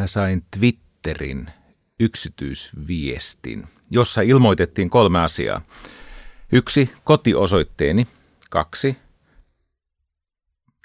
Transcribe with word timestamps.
mä 0.00 0.06
sain 0.06 0.46
Twitterin 0.58 1.50
yksityisviestin, 2.00 3.68
jossa 3.90 4.20
ilmoitettiin 4.20 4.90
kolme 4.90 5.20
asiaa. 5.20 5.60
Yksi, 6.52 6.90
kotiosoitteeni. 7.04 8.06
Kaksi, 8.50 8.96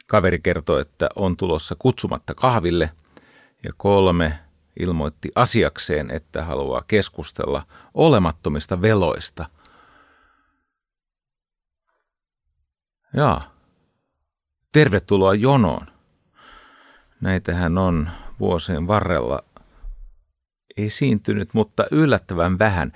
kaveri 0.07 0.39
kertoi, 0.39 0.81
että 0.81 1.09
on 1.15 1.37
tulossa 1.37 1.75
kutsumatta 1.79 2.33
kahville. 2.33 2.91
Ja 3.63 3.73
kolme, 3.77 4.39
ilmoitti 4.79 5.31
asiakseen, 5.35 6.11
että 6.11 6.43
haluaa 6.43 6.83
keskustella 6.87 7.67
olemattomista 7.93 8.81
veloista. 8.81 9.49
Jaa. 13.13 13.55
Tervetuloa 14.71 15.33
jonoon. 15.33 15.87
Näitähän 17.21 17.77
on 17.77 18.09
vuosien 18.39 18.87
varrella 18.87 19.43
esiintynyt, 20.77 21.53
mutta 21.53 21.85
yllättävän 21.91 22.59
vähän. 22.59 22.93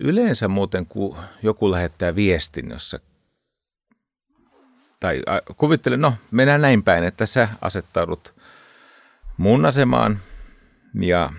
Yleensä 0.00 0.48
muuten, 0.48 0.86
kun 0.86 1.16
joku 1.42 1.70
lähettää 1.70 2.14
viestin, 2.14 2.70
jossa 2.70 3.00
tai 5.00 5.22
kuvittelen, 5.56 6.00
no 6.00 6.14
mennään 6.30 6.60
näin 6.60 6.82
päin, 6.82 7.04
että 7.04 7.26
sä 7.26 7.48
asettaudut 7.60 8.34
mun 9.36 9.66
asemaan 9.66 10.18
ja 11.00 11.32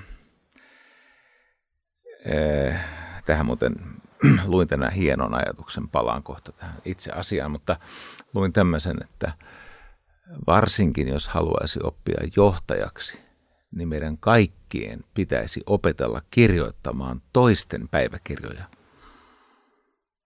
äh, 2.34 2.86
tähän 3.26 3.46
muuten 3.46 3.76
luin 4.46 4.68
tänään 4.68 4.94
hienon 4.94 5.34
ajatuksen, 5.34 5.88
palaan 5.88 6.24
kohta 6.24 6.52
tähän 6.52 6.76
itse 6.86 7.12
asiaan, 7.12 7.52
mutta 7.52 7.78
luin 8.34 8.54
tämmöisen, 8.54 8.98
että 9.02 9.32
varsinkin 10.48 11.08
jos 11.08 11.28
haluaisi 11.28 11.80
oppia 11.84 12.18
johtajaksi, 12.36 13.20
niin 13.72 13.90
meidän 13.90 14.18
kaikkien 14.18 15.04
pitäisi 15.14 15.62
opetella 15.66 16.22
kirjoittamaan 16.32 17.22
toisten 17.34 17.88
päiväkirjoja. 17.88 18.64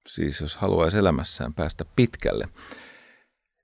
Siis 0.08 0.42
jos 0.42 0.56
haluaisi 0.56 0.98
elämässään 0.98 1.54
päästä 1.54 1.86
pitkälle 1.95 2.48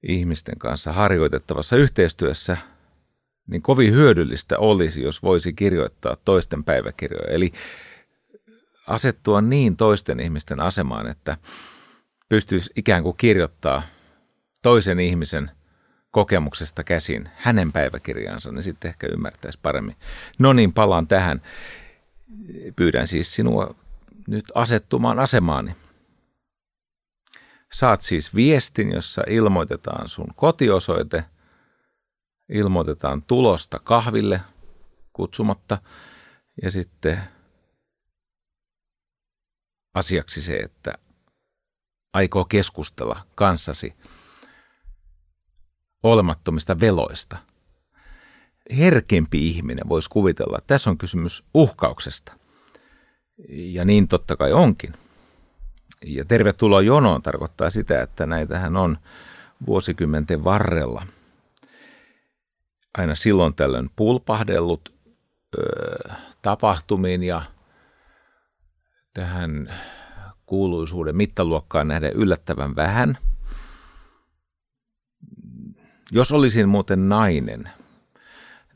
ihmisten 0.03 0.57
kanssa 0.57 0.93
harjoitettavassa 0.93 1.75
yhteistyössä, 1.75 2.57
niin 3.47 3.61
kovin 3.61 3.93
hyödyllistä 3.93 4.57
olisi, 4.57 5.01
jos 5.01 5.23
voisi 5.23 5.53
kirjoittaa 5.53 6.17
toisten 6.25 6.63
päiväkirjoja. 6.63 7.33
Eli 7.33 7.51
asettua 8.87 9.41
niin 9.41 9.77
toisten 9.77 10.19
ihmisten 10.19 10.59
asemaan, 10.59 11.07
että 11.07 11.37
pystyisi 12.29 12.71
ikään 12.75 13.03
kuin 13.03 13.17
kirjoittaa 13.17 13.83
toisen 14.61 14.99
ihmisen 14.99 15.51
kokemuksesta 16.11 16.83
käsin 16.83 17.29
hänen 17.35 17.71
päiväkirjaansa, 17.71 18.51
niin 18.51 18.63
sitten 18.63 18.89
ehkä 18.89 19.07
ymmärtäisi 19.07 19.59
paremmin. 19.61 19.95
No 20.39 20.53
niin, 20.53 20.73
palaan 20.73 21.07
tähän. 21.07 21.41
Pyydän 22.75 23.07
siis 23.07 23.35
sinua 23.35 23.75
nyt 24.27 24.45
asettumaan 24.55 25.19
asemaani. 25.19 25.75
Saat 27.71 28.01
siis 28.01 28.35
viestin, 28.35 28.91
jossa 28.91 29.23
ilmoitetaan 29.27 30.09
sun 30.09 30.27
kotiosoite, 30.35 31.25
ilmoitetaan 32.49 33.23
tulosta 33.23 33.79
kahville 33.79 34.41
kutsumatta 35.13 35.77
ja 36.61 36.71
sitten 36.71 37.21
asiaksi 39.93 40.41
se, 40.41 40.57
että 40.57 40.93
aikoo 42.13 42.45
keskustella 42.45 43.21
kanssasi 43.35 43.95
olemattomista 46.03 46.79
veloista. 46.79 47.37
Herkempi 48.77 49.47
ihminen 49.47 49.89
voisi 49.89 50.09
kuvitella, 50.09 50.57
että 50.57 50.67
tässä 50.67 50.89
on 50.89 50.97
kysymys 50.97 51.43
uhkauksesta. 51.53 52.33
Ja 53.49 53.85
niin 53.85 54.07
totta 54.07 54.35
kai 54.35 54.53
onkin. 54.53 54.93
Ja 56.05 56.25
tervetuloa 56.25 56.81
jonoon 56.81 57.21
tarkoittaa 57.21 57.69
sitä, 57.69 58.01
että 58.01 58.25
näitähän 58.25 58.77
on 58.77 58.97
vuosikymmenten 59.67 60.43
varrella 60.43 61.05
aina 62.97 63.15
silloin 63.15 63.55
tällöin 63.55 63.89
pulpahdellut 63.95 64.93
ö, 65.57 66.13
tapahtumiin 66.41 67.23
ja 67.23 67.41
tähän 69.13 69.73
kuuluisuuden 70.45 71.15
mittaluokkaan 71.15 71.87
nähden 71.87 72.13
yllättävän 72.13 72.75
vähän. 72.75 73.17
Jos 76.11 76.31
olisin 76.31 76.69
muuten 76.69 77.09
nainen, 77.09 77.69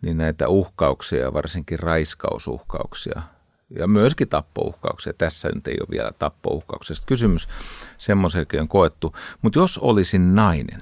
niin 0.02 0.18
näitä 0.18 0.48
uhkauksia, 0.48 1.34
varsinkin 1.34 1.80
raiskausuhkauksia 1.80 3.22
ja 3.70 3.88
myöskin 3.88 4.30
tappouhkauksia, 4.30 5.14
tässä 5.14 5.50
nyt 5.50 5.68
ei 5.68 5.78
ole 5.80 5.88
vielä 5.92 6.12
tappouhkauksesta 6.20 7.06
kysymys, 7.08 7.48
semmoisiakin 7.98 8.62
on 8.62 8.68
koettu, 8.68 9.16
mutta 9.42 9.60
jos 9.60 9.78
olisin 9.78 10.36
nainen, 10.36 10.82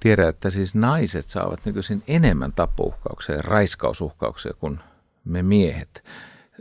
tiedän, 0.00 0.28
että 0.28 0.50
siis 0.50 0.74
naiset 0.74 1.24
saavat 1.24 1.64
nykyisin 1.64 2.02
enemmän 2.08 2.52
tappouhkauksia 2.52 3.34
ja 3.34 3.42
raiskausuhkauksia 3.42 4.52
kuin 4.52 4.80
me 5.24 5.42
miehet 5.42 6.04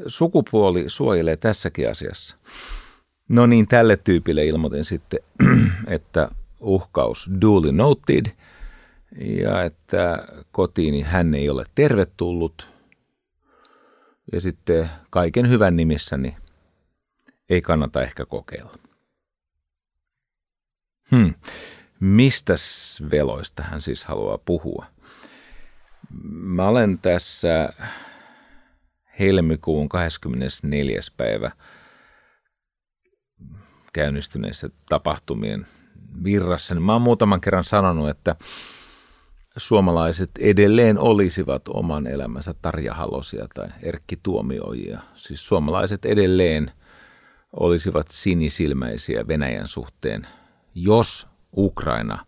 sukupuoli 0.07 0.83
suojelee 0.87 1.37
tässäkin 1.37 1.89
asiassa. 1.89 2.37
No 3.29 3.45
niin, 3.45 3.67
tälle 3.67 3.97
tyypille 3.97 4.45
ilmoitin 4.45 4.85
sitten, 4.85 5.19
että 5.87 6.29
uhkaus 6.63 7.29
duly 7.41 7.71
noted 7.71 8.25
ja 9.21 9.63
että 9.63 10.27
kotiini 10.51 11.01
hän 11.01 11.35
ei 11.35 11.49
ole 11.49 11.65
tervetullut. 11.75 12.69
Ja 14.31 14.41
sitten 14.41 14.89
kaiken 15.09 15.49
hyvän 15.49 15.75
nimissäni 15.75 16.37
ei 17.49 17.61
kannata 17.61 18.01
ehkä 18.01 18.25
kokeilla. 18.25 18.77
Hmm. 21.11 21.33
Mistä 21.99 22.53
veloista 23.11 23.63
hän 23.63 23.81
siis 23.81 24.05
haluaa 24.05 24.37
puhua? 24.37 24.85
Mä 26.31 26.67
olen 26.67 26.99
tässä 26.99 27.73
helmikuun 29.19 29.89
24. 29.89 30.99
päivä 31.17 31.51
käynnistyneessä 33.93 34.69
tapahtumien 34.89 35.67
virrassa, 36.23 36.75
niin 36.75 36.83
mä 36.83 36.93
oon 36.93 37.01
muutaman 37.01 37.41
kerran 37.41 37.63
sanonut, 37.63 38.09
että 38.09 38.35
suomalaiset 39.57 40.31
edelleen 40.39 40.99
olisivat 40.99 41.67
oman 41.67 42.07
elämänsä 42.07 42.53
Tarja 42.61 42.93
Halosia 42.93 43.47
tai 43.53 43.67
Erkki 43.83 44.19
Tuomioijia. 44.23 44.99
Siis 45.15 45.47
suomalaiset 45.47 46.05
edelleen 46.05 46.71
olisivat 47.53 48.07
sinisilmäisiä 48.07 49.27
Venäjän 49.27 49.67
suhteen, 49.67 50.27
jos 50.75 51.27
Ukraina 51.57 52.25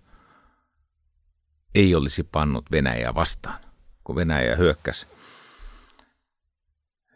ei 1.76 1.96
olisi 1.96 2.24
pannut 2.24 2.66
Venäjää 2.72 3.16
vastaan, 3.16 3.60
kun 4.04 4.16
Venäjä 4.16 4.56
hyökkäsi 4.56 5.08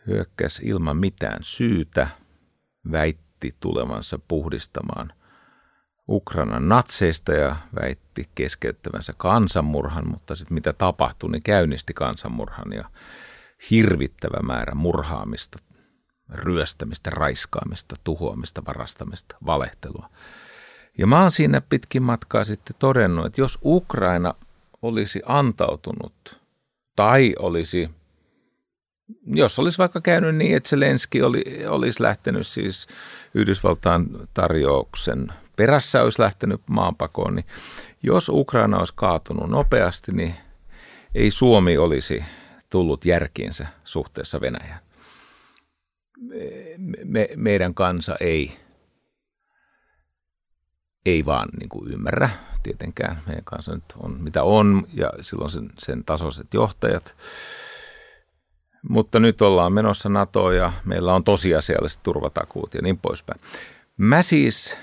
hyökkäsi 0.10 0.66
ilman 0.66 0.98
mitään 0.98 1.40
syytä, 1.42 2.08
väitti 2.92 3.56
tulevansa 3.60 4.20
puhdistamaan 4.28 5.14
Ukrainan 6.10 6.70
natseista 6.70 7.34
ja 7.34 7.56
väitti 7.82 8.30
keskeyttävänsä 8.36 9.14
kansanmurhan, 9.18 10.10
mutta 10.10 10.36
sitten 10.36 10.54
mitä 10.54 10.74
tapahtui, 10.74 11.32
niin 11.32 11.44
käynnisti 11.44 11.94
kansanmurhan 11.94 12.74
ja 12.74 12.90
hirvittävä 13.72 14.40
määrä 14.44 14.76
murhaamista, 14.76 15.60
ryöstämistä, 16.34 17.10
raiskaamista, 17.10 17.96
tuhoamista, 18.04 18.66
varastamista, 18.68 19.36
valehtelua. 19.46 20.10
Ja 20.98 21.08
mä 21.08 21.22
oon 21.22 21.32
siinä 21.32 21.62
pitkin 21.62 22.04
matkaa 22.04 22.44
sitten 22.44 22.76
todennut, 22.80 23.26
että 23.26 23.42
jos 23.42 23.60
Ukraina 23.66 24.34
olisi 24.82 25.22
antautunut 25.26 26.40
tai 26.96 27.36
olisi 27.40 27.90
jos 29.26 29.60
olisi 29.60 29.78
vaikka 29.78 30.02
käynyt 30.02 30.36
niin, 30.36 30.58
että 30.58 30.70
Zelenski 30.70 31.22
oli, 31.22 31.44
olisi 31.68 32.04
lähtenyt 32.04 32.48
siis 32.48 32.88
Yhdysvaltain 33.34 34.08
tarjouksen 34.34 35.34
perässä, 35.60 36.04
olisi 36.04 36.22
lähtenyt 36.22 36.62
maanpakoon, 36.70 37.36
niin 37.36 37.46
jos 38.04 38.30
Ukraina 38.30 38.78
olisi 38.78 38.94
kaatunut 38.96 39.50
nopeasti, 39.50 40.12
niin 40.12 40.36
ei 41.16 41.32
Suomi 41.32 41.78
olisi 41.78 42.24
tullut 42.70 43.06
järkiinsä 43.06 43.68
suhteessa 43.84 44.42
Venäjään. 44.42 44.80
Me, 46.78 46.98
me, 47.06 47.28
meidän 47.36 47.74
kansa 47.74 48.16
ei, 48.20 48.58
ei 51.06 51.26
vaan 51.26 51.50
niin 51.60 51.70
kuin 51.70 51.92
ymmärrä 51.92 52.30
tietenkään. 52.64 53.22
Meidän 53.28 53.44
kansa 53.44 53.76
nyt 53.76 53.84
on 54.04 54.22
mitä 54.22 54.44
on 54.44 54.88
ja 54.94 55.10
silloin 55.22 55.50
sen, 55.50 55.70
sen 55.80 56.04
tasoiset 56.06 56.54
johtajat– 56.54 57.16
mutta 58.90 59.20
nyt 59.20 59.42
ollaan 59.42 59.74
menossa 59.74 60.10
NATOon 60.10 60.56
ja 60.56 60.74
meillä 60.86 61.14
on 61.16 61.24
tosiasialliset 61.24 62.04
turvatakuut 62.04 62.74
ja 62.74 62.82
niin 62.82 62.98
poispäin. 62.98 63.42
Mä 63.98 64.24
siis 64.24 64.78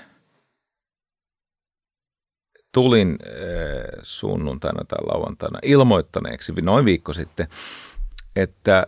tulin 2.71 3.09
äh, 3.27 3.99
sunnuntaina 4.03 4.83
tai 4.85 4.99
lauantaina 5.05 5.59
ilmoittaneeksi 5.63 6.53
noin 6.61 6.85
viikko 6.85 7.13
sitten, 7.13 7.47
että 8.35 8.87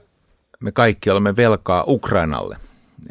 me 0.60 0.72
kaikki 0.72 1.10
olemme 1.10 1.36
velkaa 1.36 1.84
Ukrainalle. 1.88 2.58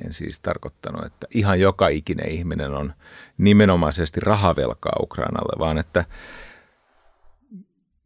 En 0.04 0.12
siis 0.12 0.40
tarkoittanut, 0.40 1.04
että 1.04 1.26
ihan 1.34 1.60
joka 1.60 1.88
ikinen 1.88 2.28
ihminen 2.30 2.70
on 2.70 2.92
nimenomaisesti 3.38 4.20
rahavelkaa 4.20 4.96
Ukrainalle, 5.00 5.58
vaan 5.58 5.78
että 5.78 6.04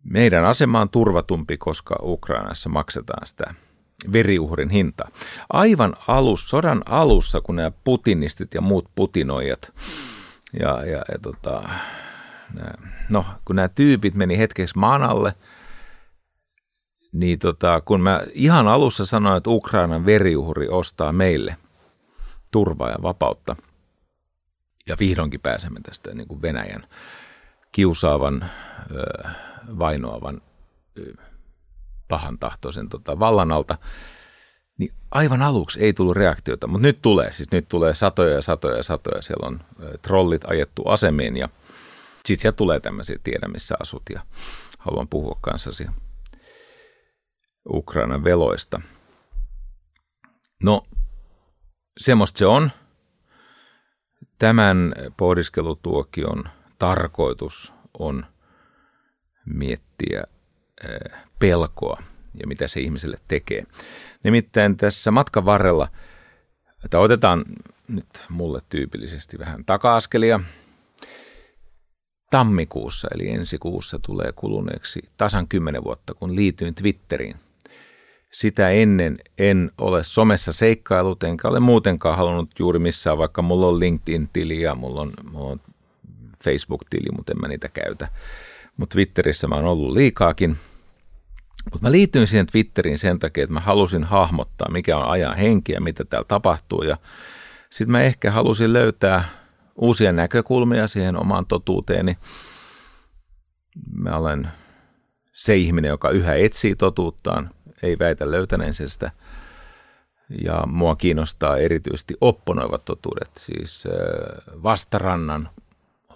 meidän 0.04 0.44
asema 0.44 0.80
on 0.80 0.88
turvatumpi, 0.88 1.56
koska 1.56 1.96
Ukrainassa 2.02 2.68
maksetaan 2.68 3.26
sitä 3.26 3.54
veriuhrin 4.12 4.70
hintaa. 4.70 5.08
Aivan 5.50 5.96
alus, 6.08 6.50
sodan 6.50 6.82
alussa, 6.86 7.40
kun 7.40 7.56
nämä 7.56 7.72
putinistit 7.84 8.54
ja 8.54 8.60
muut 8.60 8.88
putinoijat 8.94 9.72
ja, 10.60 10.84
ja, 10.84 11.04
ja 11.12 11.18
tota, 11.22 11.68
no, 13.08 13.24
kun 13.44 13.56
nämä 13.56 13.68
tyypit 13.68 14.14
meni 14.14 14.38
hetkeksi 14.38 14.78
maan 14.78 15.02
alle, 15.02 15.34
niin 17.12 17.38
tota, 17.38 17.80
kun 17.80 18.00
mä 18.00 18.22
ihan 18.32 18.68
alussa 18.68 19.06
sanoin, 19.06 19.36
että 19.36 19.50
Ukrainan 19.50 20.06
veriuhri 20.06 20.68
ostaa 20.68 21.12
meille 21.12 21.56
turvaa 22.52 22.90
ja 22.90 23.02
vapautta, 23.02 23.56
ja 24.86 24.96
vihdoinkin 25.00 25.40
pääsemme 25.40 25.80
tästä 25.80 26.14
niin 26.14 26.28
kuin 26.28 26.42
Venäjän 26.42 26.86
kiusaavan, 27.72 28.44
vainoavan, 29.78 30.40
pahan 32.08 32.38
tahtoisen 32.38 32.88
tota, 32.88 33.18
vallan 33.18 33.52
alta, 33.52 33.78
niin 34.78 34.92
aivan 35.10 35.42
aluksi 35.42 35.80
ei 35.80 35.92
tullut 35.92 36.16
reaktiota, 36.16 36.66
mutta 36.66 36.86
nyt 36.86 37.02
tulee. 37.02 37.32
Siis 37.32 37.50
nyt 37.50 37.68
tulee 37.68 37.94
satoja 37.94 38.34
ja 38.34 38.42
satoja 38.42 38.76
ja 38.76 38.82
satoja. 38.82 39.22
Siellä 39.22 39.46
on 39.46 39.60
trollit 40.02 40.44
ajettu 40.44 40.82
asemiin 40.88 41.36
ja 41.36 41.48
sitten 42.24 42.42
sieltä 42.42 42.56
tulee 42.56 42.80
tämmöisiä 42.80 43.16
tiedä, 43.24 43.48
missä 43.48 43.74
asut 43.80 44.02
ja 44.14 44.22
haluan 44.78 45.08
puhua 45.08 45.38
kanssasi 45.40 45.86
Ukrainan 47.68 48.24
veloista. 48.24 48.80
No, 50.62 50.86
semmoista 51.98 52.38
se 52.38 52.46
on. 52.46 52.70
Tämän 54.38 54.94
pohdiskelutuokion 55.16 56.44
tarkoitus 56.78 57.74
on 57.98 58.26
miettiä 59.46 60.24
pelkoa 61.38 62.02
ja 62.40 62.46
mitä 62.46 62.68
se 62.68 62.80
ihmiselle 62.80 63.16
tekee. 63.28 63.62
Nimittäin 64.24 64.76
tässä 64.76 65.10
matkan 65.10 65.44
varrella, 65.44 65.88
että 66.84 66.98
otetaan 66.98 67.44
nyt 67.88 68.26
mulle 68.28 68.60
tyypillisesti 68.68 69.38
vähän 69.38 69.64
taka-askelia. 69.64 70.40
Tammikuussa 72.32 73.08
eli 73.14 73.30
ensi 73.30 73.58
kuussa 73.58 73.98
tulee 73.98 74.32
kuluneeksi 74.36 75.00
tasan 75.16 75.48
kymmenen 75.48 75.84
vuotta, 75.84 76.14
kun 76.14 76.36
liityin 76.36 76.74
Twitteriin. 76.74 77.36
Sitä 78.30 78.70
ennen 78.70 79.18
en 79.38 79.70
ole 79.78 80.04
somessa 80.04 80.52
seikkailut, 80.52 81.22
enkä 81.22 81.48
ole 81.48 81.60
muutenkaan 81.60 82.16
halunnut 82.16 82.50
juuri 82.58 82.78
missään, 82.78 83.18
vaikka 83.18 83.42
mulla 83.42 83.66
on 83.66 83.80
LinkedIn-tili 83.80 84.60
ja 84.60 84.74
mulla 84.74 85.00
on, 85.00 85.12
mulla 85.32 85.50
on 85.50 85.60
Facebook-tili, 86.44 87.08
mutta 87.16 87.32
en 87.32 87.40
mä 87.40 87.48
niitä 87.48 87.68
käytä. 87.68 88.08
Mutta 88.76 88.94
Twitterissä 88.94 89.46
mä 89.46 89.54
oon 89.54 89.64
ollut 89.64 89.92
liikaakin. 89.92 90.56
Mutta 91.64 91.78
mä 91.82 91.92
liityin 91.92 92.26
siihen 92.26 92.46
Twitteriin 92.46 92.98
sen 92.98 93.18
takia, 93.18 93.44
että 93.44 93.54
mä 93.54 93.60
halusin 93.60 94.04
hahmottaa, 94.04 94.70
mikä 94.70 94.98
on 94.98 95.08
ajan 95.08 95.36
henki 95.36 95.72
ja 95.72 95.80
mitä 95.80 96.04
täällä 96.04 96.26
tapahtuu. 96.28 96.82
Ja 96.82 96.96
sitten 97.70 97.92
mä 97.92 98.00
ehkä 98.02 98.30
halusin 98.30 98.72
löytää 98.72 99.41
uusia 99.76 100.12
näkökulmia 100.12 100.86
siihen 100.86 101.16
omaan 101.16 101.46
totuuteeni. 101.46 102.18
Mä 103.92 104.16
olen 104.16 104.48
se 105.32 105.56
ihminen, 105.56 105.88
joka 105.88 106.10
yhä 106.10 106.34
etsii 106.34 106.76
totuuttaan, 106.76 107.50
ei 107.82 107.98
väitä 107.98 108.30
löytäneensä 108.30 108.88
sitä. 108.88 109.10
Ja 110.44 110.66
mua 110.66 110.96
kiinnostaa 110.96 111.56
erityisesti 111.56 112.14
opponoivat 112.20 112.84
totuudet, 112.84 113.30
siis 113.38 113.84
vastarannan 114.62 115.50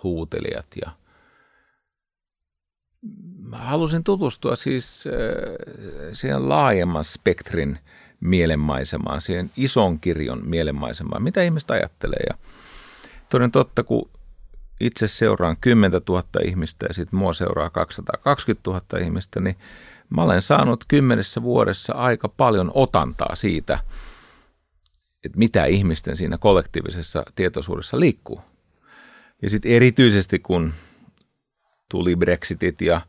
huutelijat 0.02 0.66
ja 0.84 0.90
mä 3.38 3.58
halusin 3.58 4.04
tutustua 4.04 4.56
siis 4.56 5.04
siihen 6.12 6.48
laajemman 6.48 7.04
spektrin 7.04 7.78
mielenmaisemaan, 8.20 9.20
siihen 9.20 9.50
ison 9.56 10.00
kirjon 10.00 10.42
mielenmaisemaan, 10.48 11.22
mitä 11.22 11.42
ihmiset 11.42 11.70
ajattelee. 11.70 12.22
Ja 12.30 12.38
toden 13.28 13.50
totta, 13.50 13.84
kun 13.84 14.10
itse 14.80 15.08
seuraan 15.08 15.56
10 15.60 16.00
000 16.08 16.24
ihmistä 16.44 16.86
ja 16.86 16.94
sitten 16.94 17.18
mua 17.18 17.32
seuraa 17.32 17.70
220 17.70 18.70
000 18.70 19.04
ihmistä, 19.04 19.40
niin 19.40 19.56
mä 20.10 20.22
olen 20.22 20.42
saanut 20.42 20.84
kymmenessä 20.88 21.42
vuodessa 21.42 21.94
aika 21.94 22.28
paljon 22.28 22.70
otantaa 22.74 23.34
siitä, 23.34 23.78
että 25.24 25.38
mitä 25.38 25.64
ihmisten 25.64 26.16
siinä 26.16 26.38
kollektiivisessa 26.38 27.24
tietoisuudessa 27.34 28.00
liikkuu. 28.00 28.40
Ja 29.42 29.50
sitten 29.50 29.72
erityisesti 29.72 30.38
kun 30.38 30.74
tuli 31.90 32.16
Brexitit 32.16 32.80
ja 32.80 33.00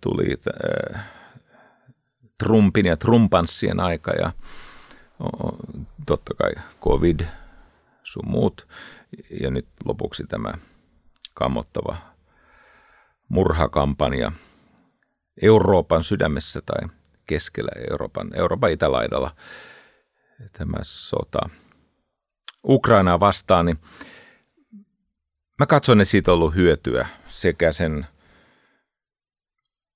tuli 0.00 0.40
Trumpin 2.38 2.86
ja 2.86 2.96
Trumpanssien 2.96 3.80
aika 3.80 4.12
ja 4.12 4.32
totta 6.06 6.34
kai 6.34 6.52
covid 6.80 7.20
sun 8.12 8.30
muut. 8.30 8.68
Ja 9.40 9.50
nyt 9.50 9.68
lopuksi 9.84 10.24
tämä 10.26 10.52
kammottava 11.34 11.96
murhakampanja 13.28 14.32
Euroopan 15.42 16.02
sydämessä 16.04 16.60
tai 16.66 16.88
keskellä 17.26 17.70
Euroopan, 17.90 18.30
Euroopan 18.34 18.70
itälaidalla 18.70 19.36
tämä 20.52 20.78
sota 20.82 21.50
Ukrainaa 22.64 23.20
vastaan, 23.20 23.66
niin 23.66 23.78
Mä 25.60 25.66
katson, 25.66 26.00
että 26.00 26.10
siitä 26.10 26.32
on 26.32 26.34
ollut 26.34 26.54
hyötyä 26.54 27.06
sekä 27.26 27.72
sen 27.72 28.06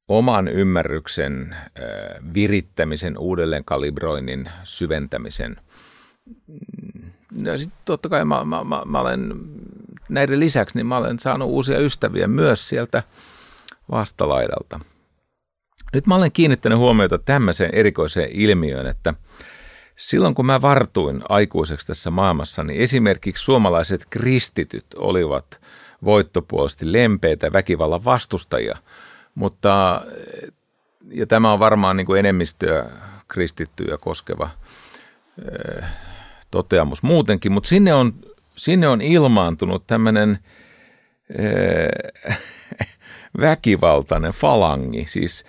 oman 0.08 0.49
ymmärryksen 0.49 1.56
virittämisen, 2.35 3.18
uudelleen 3.18 3.64
kalibroinnin, 3.64 4.50
syventämisen. 4.64 5.56
Ja 7.43 7.59
sitten 7.59 7.79
totta 7.85 8.09
kai 8.09 8.25
mä, 8.25 8.45
mä, 8.45 8.64
mä, 8.64 8.83
mä 8.85 9.00
olen 9.00 9.35
näiden 10.09 10.41
lisäksi, 10.41 10.79
niin 10.79 10.87
mä 10.87 10.97
olen 10.97 11.19
saanut 11.19 11.49
uusia 11.49 11.79
ystäviä 11.79 12.26
myös 12.26 12.69
sieltä 12.69 13.03
vastalaidalta. 13.91 14.81
Nyt 15.93 16.07
mä 16.07 16.14
olen 16.14 16.33
kiinnittänyt 16.33 16.79
huomiota 16.79 17.19
tämmöiseen 17.19 17.75
erikoiseen 17.75 18.31
ilmiöön, 18.33 18.87
että– 18.87 19.14
Silloin 19.97 20.35
kun 20.35 20.47
mä 20.47 20.62
vartuin 20.62 21.23
aikuiseksi 21.29 21.87
tässä 21.87 22.11
maailmassa, 22.11 22.64
niin 22.64 22.81
esimerkiksi 22.81 23.45
suomalaiset 23.45 24.07
kristityt 24.11 24.87
olivat 24.97 25.61
voittopuolisesti 26.05 26.93
lempeitä 26.93 27.53
väkivallan 27.53 28.05
vastustajia, 28.05 28.76
mutta 29.35 30.03
ja 31.11 31.26
tämä 31.26 31.53
on 31.53 31.59
varmaan 31.59 31.97
niin 31.97 32.07
kuin 32.07 32.19
enemmistöä 32.19 32.91
kristittyjä 33.29 33.99
koskeva 34.00 34.50
toteamus 36.54 37.02
muutenkin, 37.02 37.52
mutta 37.52 37.68
sinne 37.68 37.94
on, 37.94 38.14
sinne 38.56 38.88
on 38.88 39.02
ilmaantunut 39.02 39.87
tämmöinen 39.87 40.38
äh, 42.30 42.38
väkivaltainen 43.40 44.32
falangi, 44.32 45.06
siis 45.08 45.44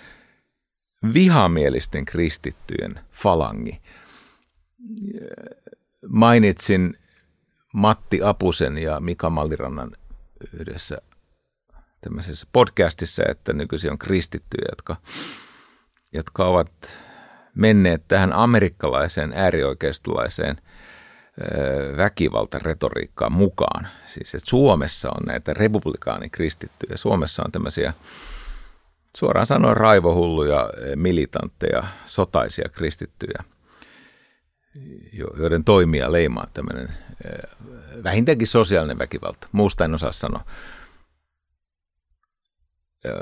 vihamielisten 1.13 2.05
kristittyjen 2.05 2.99
falangi. 3.11 3.81
Mainitsin 6.07 6.97
Matti 7.73 8.19
Apusen 8.23 8.77
ja 8.77 8.99
Mika 8.99 9.29
Mallirannan 9.29 9.91
yhdessä 10.53 10.97
tämmöisessä 12.01 12.47
podcastissa, 12.53 13.23
että 13.29 13.53
nykyisin 13.53 13.91
on 13.91 13.97
kristittyjä, 13.97 14.65
jotka, 14.71 14.95
jotka 16.13 16.47
ovat 16.47 16.71
menneet 17.55 18.03
tähän 18.07 18.33
amerikkalaiseen 18.33 19.33
äärioikeistolaiseen 19.35 20.57
väkivaltaretoriikkaan 21.97 23.33
mukaan. 23.33 23.87
Siis 24.05 24.35
että 24.35 24.49
Suomessa 24.49 25.09
on 25.09 25.25
näitä 25.25 25.53
republikaanikristittyjä. 25.53 26.97
Suomessa 26.97 27.43
on 27.45 27.51
tämmöisiä 27.51 27.93
suoraan 29.17 29.45
sanoen 29.45 29.77
raivohulluja, 29.77 30.69
militantteja, 30.95 31.83
sotaisia 32.05 32.69
kristittyjä– 32.69 33.43
joiden 35.37 35.63
toimia 35.63 36.11
leimaa 36.11 36.47
tämmöinen 36.53 36.89
vähintäänkin 38.03 38.47
sosiaalinen 38.47 38.99
väkivalta. 38.99 39.47
Muusta 39.51 39.85
en 39.85 39.93
osaa 39.93 40.11
sanoa. 40.11 40.45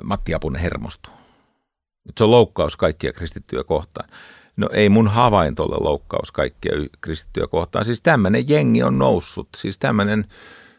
Matti 0.03 0.33
Apunen 0.33 0.61
hermostuu. 0.61 1.13
Se 2.17 2.23
on 2.23 2.31
loukkaus 2.31 2.77
kaikkia 2.77 3.13
kristittyjä 3.13 3.63
kohtaan. 3.63 4.09
No 4.57 4.69
ei 4.73 4.89
mun 4.89 5.07
havainto 5.07 5.63
ole 5.63 5.77
loukkaus 5.79 6.31
kaikkia 6.31 6.71
kristittyjä 7.01 7.47
kohtaan. 7.47 7.85
Siis 7.85 8.01
tämmöinen 8.01 8.49
jengi 8.49 8.83
on 8.83 8.97
noussut. 8.97 9.47
Siis 9.55 9.77
tämmöinen, 9.77 10.25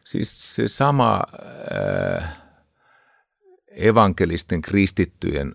siis 0.05 0.55
se 0.55 0.69
sama 0.69 1.23
äh, 2.21 2.37
evankelisten 3.71 4.63
kristittyjen 4.63 5.55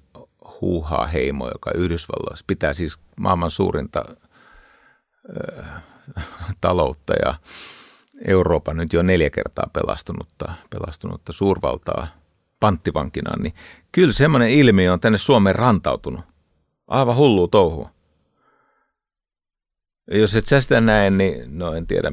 huuhaa 0.61 1.07
heimo, 1.07 1.49
joka 1.49 1.71
Yhdysvalloissa 1.71 2.45
pitää 2.47 2.73
siis 2.73 2.99
maailman 3.15 3.51
suurinta 3.51 4.05
ö, 5.29 5.63
taloutta 6.61 7.13
ja 7.25 7.35
Euroopan 8.27 8.77
nyt 8.77 8.93
jo 8.93 9.01
neljä 9.01 9.29
kertaa 9.29 9.69
pelastunutta, 9.73 10.53
pelastunutta 10.69 11.33
suurvaltaa 11.33 12.07
panttivankina, 12.59 13.38
niin 13.38 13.53
kyllä 13.91 14.13
semmoinen 14.13 14.49
ilmiö 14.49 14.93
on 14.93 14.99
tänne 14.99 15.17
Suomeen 15.17 15.55
rantautunut. 15.55 16.21
Aivan 16.88 17.15
hullu 17.15 17.47
touhu. 17.47 17.89
Jos 20.11 20.35
et 20.35 20.45
sä 20.45 20.61
sitä 20.61 20.81
näe, 20.81 21.09
niin 21.09 21.59
no 21.59 21.73
en 21.73 21.87
tiedä 21.87 22.11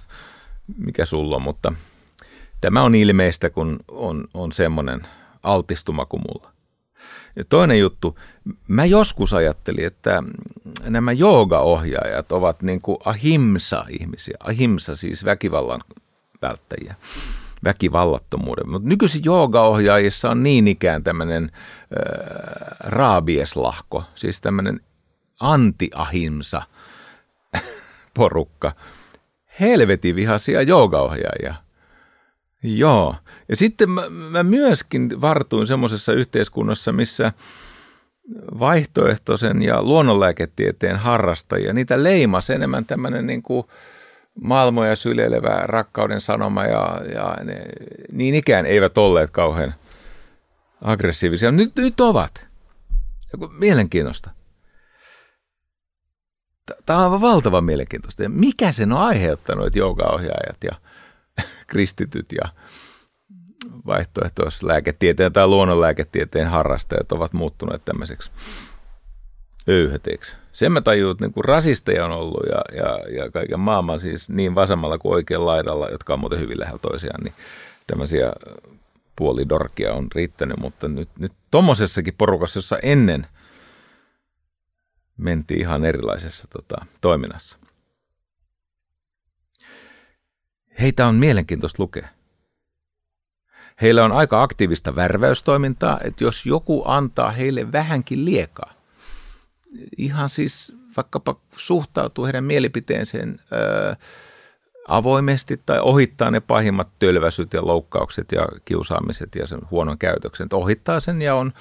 mikä 0.86 1.04
sulla 1.04 1.36
on, 1.36 1.42
mutta 1.42 1.72
tämä 2.60 2.82
on 2.82 2.94
ilmeistä, 2.94 3.50
kun 3.50 3.78
on, 3.88 4.24
on 4.34 4.52
semmoinen 4.52 5.06
altistuma 5.42 6.06
kuin 6.06 6.22
mulla. 6.28 6.52
Ja 7.36 7.42
toinen 7.48 7.78
juttu, 7.78 8.18
mä 8.68 8.84
joskus 8.84 9.34
ajattelin, 9.34 9.86
että 9.86 10.22
nämä 10.84 11.12
joogaohjaajat 11.12 12.32
ovat 12.32 12.62
niin 12.62 12.80
kuin 12.80 12.98
ahimsa-ihmisiä. 13.04 14.36
Ahimsa 14.40 14.96
siis 14.96 15.24
väkivallan 15.24 15.80
välttäjiä, 16.42 16.94
väkivallattomuuden. 17.64 18.68
Mutta 18.68 18.88
nykyisin 18.88 19.22
joogaohjaajissa 19.24 20.30
on 20.30 20.42
niin 20.42 20.68
ikään 20.68 21.04
tämmöinen 21.04 21.44
äh, 21.44 21.58
raabieslahko, 22.80 24.04
siis 24.14 24.40
tämmöinen 24.40 24.80
anti-ahimsa 25.40 26.62
porukka. 28.14 28.72
Helvetin 29.60 30.16
vihaisia 30.16 30.62
joogaohjaajia. 30.62 31.54
Joo. 32.62 33.14
Ja 33.48 33.56
sitten 33.56 33.90
mä, 33.90 34.10
mä 34.10 34.42
myöskin 34.42 35.20
vartuin 35.20 35.66
semmoisessa 35.66 36.12
yhteiskunnassa, 36.12 36.92
missä 36.92 37.32
vaihtoehtoisen 38.58 39.62
ja 39.62 39.82
luonnonlääketieteen 39.82 40.96
harrastajia, 40.96 41.72
niitä 41.72 42.02
leimas 42.02 42.50
enemmän 42.50 42.84
tämmöinen 42.84 43.26
niin 43.26 43.42
kuin 43.42 43.66
maailmoja 44.42 44.96
syleilevä 44.96 45.60
rakkauden 45.64 46.20
sanoma 46.20 46.64
ja, 46.64 47.00
ja 47.14 47.36
ne, 47.44 47.62
niin 48.12 48.34
ikään 48.34 48.66
eivät 48.66 48.98
olleet 48.98 49.30
kauhean 49.30 49.74
aggressiivisia. 50.82 51.50
Nyt, 51.52 51.76
nyt 51.76 52.00
ovat. 52.00 52.48
Mielenkiintoista. 53.58 54.30
Tämä 56.86 56.98
on 56.98 57.04
aivan 57.04 57.20
valtavan 57.20 57.64
mielenkiintoista. 57.64 58.28
Mikä 58.28 58.72
sen 58.72 58.92
on 58.92 58.98
aiheuttanut, 58.98 59.66
että 59.66 59.78
joogaohjaajat 59.78 60.64
ja 60.64 60.72
kristityt 61.70 62.26
ja 62.32 62.48
vaihtoehtoislääketieteen 63.86 65.32
tai 65.32 65.46
luonnonlääketieteen 65.46 66.48
harrastajat 66.48 67.12
ovat 67.12 67.32
muuttuneet 67.32 67.84
tämmöiseksi 67.84 68.30
öyhöteiksi. 69.68 70.36
Sen 70.52 70.72
mä 70.72 70.80
tajun, 70.80 71.10
että 71.10 71.26
niin 71.26 71.44
rasisteja 71.44 72.04
on 72.04 72.12
ollut 72.12 72.46
ja, 72.48 72.76
ja, 72.76 73.22
ja 73.22 73.30
kaiken 73.30 73.60
maailman 73.60 74.00
siis 74.00 74.30
niin 74.30 74.54
vasemmalla 74.54 74.98
kuin 74.98 75.12
oikein 75.12 75.46
laidalla, 75.46 75.88
jotka 75.88 76.12
on 76.12 76.20
muuten 76.20 76.40
hyvin 76.40 76.60
lähellä 76.60 76.78
toisiaan, 76.78 77.24
niin 77.24 77.34
tämmöisiä 77.86 78.32
puolidorkia 79.16 79.94
on 79.94 80.06
riittänyt, 80.14 80.56
mutta 80.58 80.88
nyt, 80.88 81.08
nyt 81.18 81.32
tommosessakin 81.50 82.14
porukassa, 82.18 82.58
jossa 82.58 82.78
ennen 82.82 83.26
mentiin 85.20 85.60
ihan 85.60 85.84
erilaisessa 85.84 86.48
tota, 86.48 86.86
toiminnassa. 87.00 87.56
Heitä 90.80 91.06
on 91.06 91.14
mielenkiintoista 91.14 91.82
lukea. 91.82 92.08
Heillä 93.82 94.04
on 94.04 94.12
aika 94.12 94.42
aktiivista 94.42 94.96
värväystoimintaa, 94.96 96.00
että 96.04 96.24
jos 96.24 96.46
joku 96.46 96.82
antaa 96.86 97.30
heille 97.30 97.72
vähänkin 97.72 98.24
liekaa, 98.24 98.72
ihan 99.98 100.28
siis 100.28 100.72
vaikkapa 100.96 101.40
suhtautuu 101.56 102.24
heidän 102.24 102.44
mielipiteenseen 102.44 103.40
öö, 103.52 103.94
avoimesti 104.88 105.60
tai 105.66 105.80
ohittaa 105.80 106.30
ne 106.30 106.40
pahimmat 106.40 106.88
tölväsyt 106.98 107.52
ja 107.52 107.66
loukkaukset 107.66 108.32
ja 108.32 108.48
kiusaamiset 108.64 109.34
ja 109.34 109.46
sen 109.46 109.60
huonon 109.70 109.98
käytöksen. 109.98 110.44
Että 110.44 110.56
ohittaa 110.56 111.00
sen 111.00 111.22
ja 111.22 111.34
on 111.34 111.52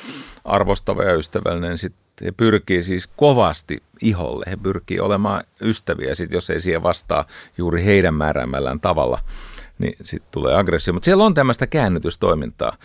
arvostava 0.46 1.04
ja 1.04 1.14
ystävällinen. 1.14 1.78
Sitten 1.78 2.09
he 2.26 2.32
pyrkii 2.32 2.84
siis 2.84 3.08
kovasti 3.08 3.84
iholle. 4.02 4.46
He 4.50 4.58
pyrkii 4.58 5.00
olemaan 5.00 5.44
ystäviä, 5.62 6.16
sit 6.16 6.32
jos 6.32 6.50
ei 6.50 6.62
siihen 6.62 6.84
vastaa 6.84 7.26
juuri 7.58 7.86
heidän 7.86 8.14
määräämällään 8.14 8.80
tavalla, 8.80 9.20
niin 9.80 9.96
sitten 10.04 10.32
tulee 10.32 10.56
aggressio. 10.56 10.94
Mutta 10.94 11.06
siellä 11.06 11.24
on 11.24 11.34
tämmöistä 11.34 11.68
käännytystoimintaa. 11.68 12.78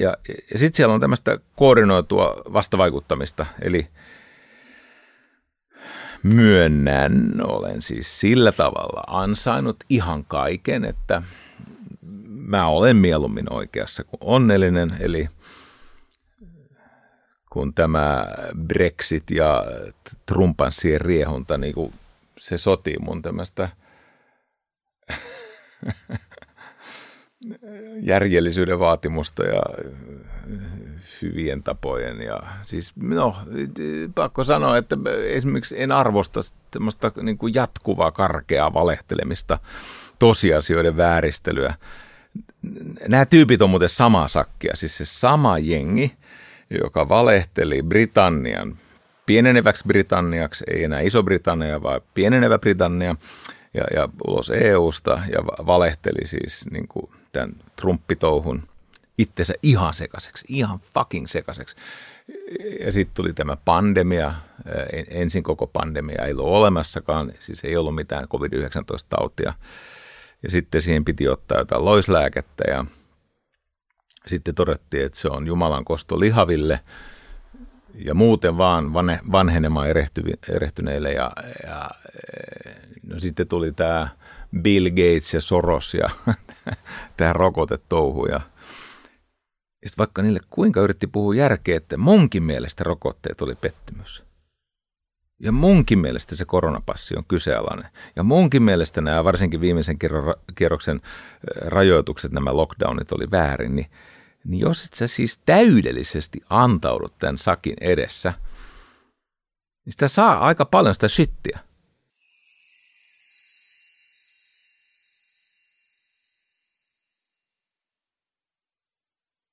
Ja, 0.00 0.16
ja 0.52 0.58
sitten 0.58 0.76
siellä 0.76 0.94
on 0.94 1.00
tämmöistä 1.00 1.38
koordinoitua 1.56 2.42
vastavaikuttamista, 2.52 3.46
eli– 3.62 3.86
myönnän, 6.34 7.32
olen 7.44 7.82
siis 7.82 8.20
sillä 8.20 8.52
tavalla 8.52 9.04
ansainnut 9.06 9.76
ihan 9.88 10.24
kaiken, 10.24 10.84
että 10.84 11.22
mä 12.26 12.66
olen 12.66 12.96
mieluummin 12.96 13.52
oikeassa 13.52 14.04
kuin 14.04 14.20
onnellinen, 14.20 14.96
eli 15.00 15.28
kun 17.56 17.74
tämä 17.74 18.26
Brexit 18.66 19.30
ja 19.30 19.64
Trumpanssien 20.26 21.00
riehunta, 21.00 21.58
niin 21.58 21.74
kuin 21.74 21.94
se 22.38 22.58
sotii 22.58 22.96
mun 23.00 23.22
tämmöistä 23.22 23.68
järjellisyyden 28.12 28.78
vaatimusta 28.78 29.44
ja 29.44 29.62
hyvien 31.22 31.62
tapojen. 31.62 32.22
Ja 32.22 32.40
siis, 32.64 32.92
no, 32.96 33.36
pakko 34.14 34.44
sanoa, 34.44 34.76
että 34.76 34.96
esimerkiksi 35.24 35.82
en 35.82 35.92
arvosta 35.92 36.40
tämmöistä 36.70 37.12
niin 37.22 37.38
kuin 37.38 37.54
jatkuvaa 37.54 38.10
karkeaa 38.12 38.74
valehtelemista, 38.74 39.58
tosiasioiden 40.18 40.96
vääristelyä. 40.96 41.74
Nämä 43.08 43.26
tyypit 43.26 43.62
on 43.62 43.70
muuten 43.70 43.88
sama 43.88 44.28
sakkia, 44.28 44.76
siis 44.76 44.98
se 44.98 45.04
sama 45.04 45.58
jengi, 45.58 46.16
joka 46.70 47.08
valehteli 47.08 47.82
Britannian 47.82 48.78
pieneneväksi 49.26 49.84
Britanniaksi, 49.86 50.64
ei 50.70 50.84
enää 50.84 51.00
Iso-Britannia, 51.00 51.82
vaan 51.82 52.00
pienenevä 52.14 52.58
Britannia, 52.58 53.16
ja, 53.74 53.82
ja 53.94 54.08
ulos 54.26 54.50
EUsta, 54.50 55.20
ja 55.32 55.66
valehteli 55.66 56.26
siis 56.26 56.66
niin 56.70 56.88
kuin 56.88 57.10
tämän 57.32 57.52
Trumpitouhun– 57.76 58.62
itsensä 59.18 59.54
ihan 59.62 59.94
sekaiseksi, 59.94 60.44
ihan 60.48 60.80
fucking 60.94 61.26
sekaiseksi. 61.26 61.76
Ja 62.80 62.92
sitten 62.92 63.14
tuli 63.14 63.32
tämä 63.32 63.56
pandemia, 63.64 64.34
ensin 65.08 65.42
koko 65.42 65.66
pandemia 65.66 66.24
ei 66.24 66.32
ollut 66.32 66.46
olemassakaan, 66.46 67.32
siis 67.38 67.64
ei 67.64 67.76
ollut 67.76 67.94
mitään 67.94 68.28
COVID-19-tautia. 68.28 69.52
Ja 70.42 70.50
sitten 70.50 70.82
siihen 70.82 71.04
piti 71.04 71.28
ottaa 71.28 71.58
jotain 71.58 71.84
loislääkettä 71.84 72.64
ja 72.70 72.84
sitten 74.26 74.54
todettiin, 74.54 75.06
että 75.06 75.18
se 75.18 75.28
on 75.28 75.46
Jumalan 75.46 75.84
kosto 75.84 76.20
lihaville 76.20 76.80
ja 77.94 78.14
muuten 78.14 78.58
vaan 78.58 78.92
vanhenemaan 79.32 79.88
erehtyneille. 80.48 81.12
Ja, 81.12 81.32
ja 81.66 81.90
no 83.06 83.20
sitten 83.20 83.48
tuli 83.48 83.72
tämä 83.72 84.08
Bill 84.62 84.90
Gates 84.90 85.34
ja 85.34 85.40
Soros 85.40 85.94
ja 85.94 86.08
tämä 87.16 87.32
rokotetouhu 87.32 88.26
ja 88.26 88.40
ja 89.86 89.88
sitten 89.88 89.98
vaikka 89.98 90.22
niille 90.22 90.40
kuinka 90.50 90.80
yritti 90.80 91.06
puhua 91.06 91.34
järkeä, 91.34 91.76
että 91.76 91.96
munkin 91.96 92.42
mielestä 92.42 92.84
rokotteet 92.84 93.42
oli 93.42 93.54
pettymys. 93.54 94.24
Ja 95.40 95.52
munkin 95.52 95.98
mielestä 95.98 96.36
se 96.36 96.44
koronapassi 96.44 97.16
on 97.16 97.24
kyseenalainen. 97.28 97.90
Ja 98.16 98.22
munkin 98.22 98.62
mielestä 98.62 99.00
nämä 99.00 99.24
varsinkin 99.24 99.60
viimeisen 99.60 99.96
kierroksen 100.54 101.00
rajoitukset, 101.60 102.32
nämä 102.32 102.56
lockdownit 102.56 103.12
oli 103.12 103.30
väärin, 103.30 103.76
niin, 103.76 103.86
niin 104.46 104.60
jos 104.60 104.84
et 104.84 104.94
sä 104.94 105.06
siis 105.06 105.38
täydellisesti 105.38 106.40
antaudut 106.50 107.18
tämän 107.18 107.38
sakin 107.38 107.76
edessä, 107.80 108.34
niin 109.84 109.92
sitä 109.92 110.08
saa 110.08 110.38
aika 110.38 110.64
paljon 110.64 110.94
sitä 110.94 111.08
shittiä. 111.08 111.58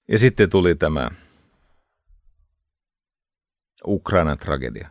Ja 0.08 0.20
sitten 0.20 0.50
tuli 0.50 0.76
tämä 0.76 1.10
Ukrainan 3.88 4.38
tragedia. 4.38 4.90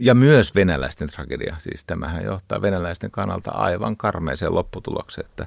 Ja 0.00 0.14
myös 0.14 0.54
venäläisten 0.54 1.08
tragedia. 1.08 1.56
Siis 1.58 1.84
tämähän 1.84 2.24
johtaa 2.24 2.62
venäläisten 2.62 3.10
kannalta 3.10 3.50
aivan 3.50 3.96
karmeeseen 3.96 4.54
lopputulokseen, 4.54 5.26
että 5.26 5.46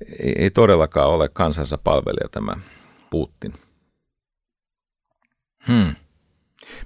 ei, 0.00 0.34
ei 0.38 0.50
todellakaan 0.50 1.08
ole 1.08 1.28
kansansa 1.28 1.78
palvelija 1.78 2.28
tämä 2.28 2.56
Putin. 3.10 3.54
Hmm. 5.66 5.96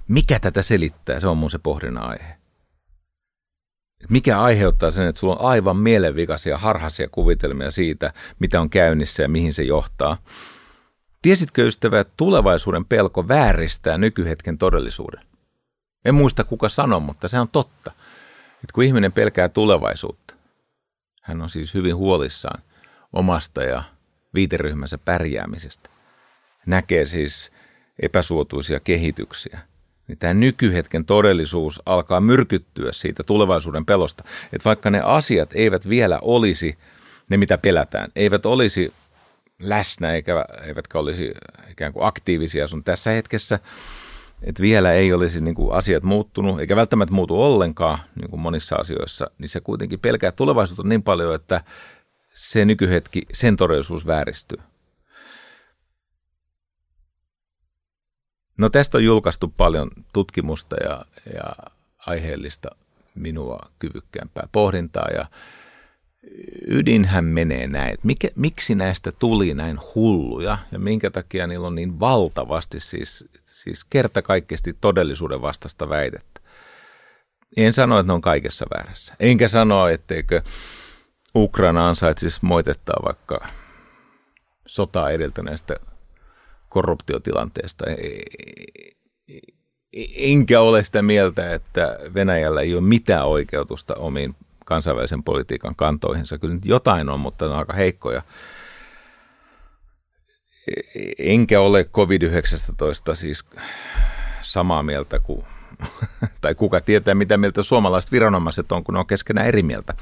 Mikä 0.07 0.39
tätä 0.39 0.61
selittää? 0.61 1.19
Se 1.19 1.27
on 1.27 1.37
mun 1.37 1.49
se 1.49 1.59
pohdinnan 1.59 2.03
aihe 2.03 2.41
mikä 4.09 4.41
aiheuttaa 4.41 4.91
sen, 4.91 5.07
että 5.07 5.19
sulla 5.19 5.35
on 5.35 5.45
aivan 5.45 5.77
mielenvikaisia, 5.77 6.57
harhaisia 6.57 7.07
kuvitelmia 7.11 7.71
siitä, 7.71 8.13
mitä 8.39 8.61
on 8.61 8.69
käynnissä 8.69 9.23
ja 9.23 9.29
mihin 9.29 9.53
se 9.53 9.63
johtaa. 9.63 10.17
Tiesitkö 11.21 11.67
ystävä, 11.67 11.99
että 11.99 12.13
tulevaisuuden 12.17 12.85
pelko 12.85 13.27
vääristää 13.27 13.97
nykyhetken 13.97 14.57
todellisuuden? 14.57 15.25
En 16.05 16.15
muista 16.15 16.43
kuka 16.43 16.69
sanoi, 16.69 16.99
mutta 16.99 17.27
se 17.27 17.39
on 17.39 17.49
totta. 17.49 17.91
Että 18.53 18.73
kun 18.73 18.83
ihminen 18.83 19.11
pelkää 19.11 19.49
tulevaisuutta, 19.49 20.33
hän 21.21 21.41
on 21.41 21.49
siis 21.49 21.73
hyvin 21.73 21.95
huolissaan 21.95 22.63
omasta 23.13 23.63
ja 23.63 23.83
viiteryhmänsä 24.33 24.97
pärjäämisestä. 24.97 25.89
Näkee 26.65 27.07
siis 27.07 27.51
epäsuotuisia 27.99 28.79
kehityksiä. 28.79 29.59
Niin 30.07 30.17
tämä 30.17 30.33
nykyhetken 30.33 31.05
todellisuus 31.05 31.81
alkaa 31.85 32.21
myrkyttyä 32.21 32.91
siitä 32.91 33.23
tulevaisuuden 33.23 33.85
pelosta. 33.85 34.23
Että 34.53 34.65
vaikka 34.65 34.89
ne 34.89 35.01
asiat 35.03 35.49
eivät 35.53 35.89
vielä 35.89 36.19
olisi 36.21 36.77
ne, 37.29 37.37
mitä 37.37 37.57
pelätään, 37.57 38.09
eivät 38.15 38.45
olisi 38.45 38.93
läsnä 39.59 40.13
eikä, 40.13 40.45
eivätkä 40.67 40.99
olisi 40.99 41.31
ikään 41.71 41.93
kuin 41.93 42.05
aktiivisia 42.05 42.67
sun 42.67 42.83
tässä 42.83 43.11
hetkessä, 43.11 43.59
että 44.43 44.61
vielä 44.61 44.91
ei 44.91 45.13
olisi 45.13 45.41
niin 45.41 45.55
kuin 45.55 45.73
asiat 45.73 46.03
muuttunut, 46.03 46.59
eikä 46.59 46.75
välttämättä 46.75 47.15
muutu 47.15 47.43
ollenkaan 47.43 47.99
niin 48.21 48.29
kuin 48.29 48.39
monissa 48.39 48.75
asioissa, 48.75 49.31
niin 49.37 49.49
se 49.49 49.59
kuitenkin 49.59 49.99
pelkää 49.99 50.31
tulevaisuutta 50.31 50.83
niin 50.83 51.03
paljon, 51.03 51.35
että 51.35 51.61
se 52.33 52.65
nykyhetki, 52.65 53.21
sen 53.33 53.57
todellisuus 53.57 54.07
vääristyy. 54.07 54.57
No 58.57 58.69
tästä 58.69 58.97
on 58.97 59.03
julkaistu 59.03 59.53
paljon 59.57 59.91
tutkimusta 60.13 60.75
ja, 60.83 61.05
ja 61.33 61.53
aiheellista 61.97 62.69
minua 63.15 63.59
kyvykkäämpää 63.79 64.47
pohdintaa 64.51 65.07
ja 65.13 65.25
ydinhän 66.67 67.25
menee 67.25 67.67
näin, 67.67 67.93
että 67.93 68.07
mikä, 68.07 68.27
miksi 68.35 68.75
näistä 68.75 69.11
tuli 69.11 69.53
näin 69.53 69.77
hulluja 69.95 70.57
ja 70.71 70.79
minkä 70.79 71.11
takia 71.11 71.47
niillä 71.47 71.67
on 71.67 71.75
niin 71.75 71.99
valtavasti 71.99 72.79
siis, 72.79 73.25
siis 73.45 73.83
kertakaikkisesti 73.83 74.77
todellisuuden 74.81 75.41
vastaista 75.41 75.89
väitettä. 75.89 76.41
En 77.57 77.73
sano, 77.73 77.99
että 77.99 78.07
ne 78.07 78.13
on 78.13 78.21
kaikessa 78.21 78.65
väärässä. 78.75 79.15
Enkä 79.19 79.47
sano, 79.47 79.87
etteikö 79.87 80.41
Ukraina 81.35 81.89
ansaitsisi 81.89 82.39
moitettaa 82.41 83.01
vaikka 83.05 83.47
sotaa 84.65 85.09
edeltäneestä 85.09 85.75
korruptiotilanteesta. 86.69 87.85
Enkä 90.15 90.61
ole 90.61 90.83
sitä 90.83 91.01
mieltä, 91.01 91.53
että 91.53 91.99
Venäjällä 92.13 92.61
ei 92.61 92.73
ole 92.73 92.81
mitään 92.81 93.27
oikeutusta 93.27 93.95
omiin 93.95 94.35
kansainvälisen 94.65 95.23
politiikan 95.23 95.75
kantoihinsa. 95.75 96.37
Kyllä 96.37 96.53
nyt 96.53 96.65
jotain 96.65 97.09
on, 97.09 97.19
mutta 97.19 97.45
ne 97.45 97.51
on 97.51 97.59
aika 97.59 97.73
heikkoja. 97.73 98.21
Enkä 101.19 101.61
ole 101.61 101.83
COVID-19 101.83 103.15
siis 103.15 103.45
samaa 104.41 104.83
mieltä 104.83 105.19
kuin, 105.19 105.45
tai 106.41 106.55
kuka 106.55 106.81
tietää 106.81 107.15
mitä 107.15 107.37
mieltä 107.37 107.63
suomalaiset 107.63 108.11
viranomaiset 108.11 108.71
on, 108.71 108.83
kun 108.83 108.93
ne 108.93 108.99
on 108.99 109.07
keskenään 109.07 109.47
eri 109.47 109.63
mieltä. 109.63 109.93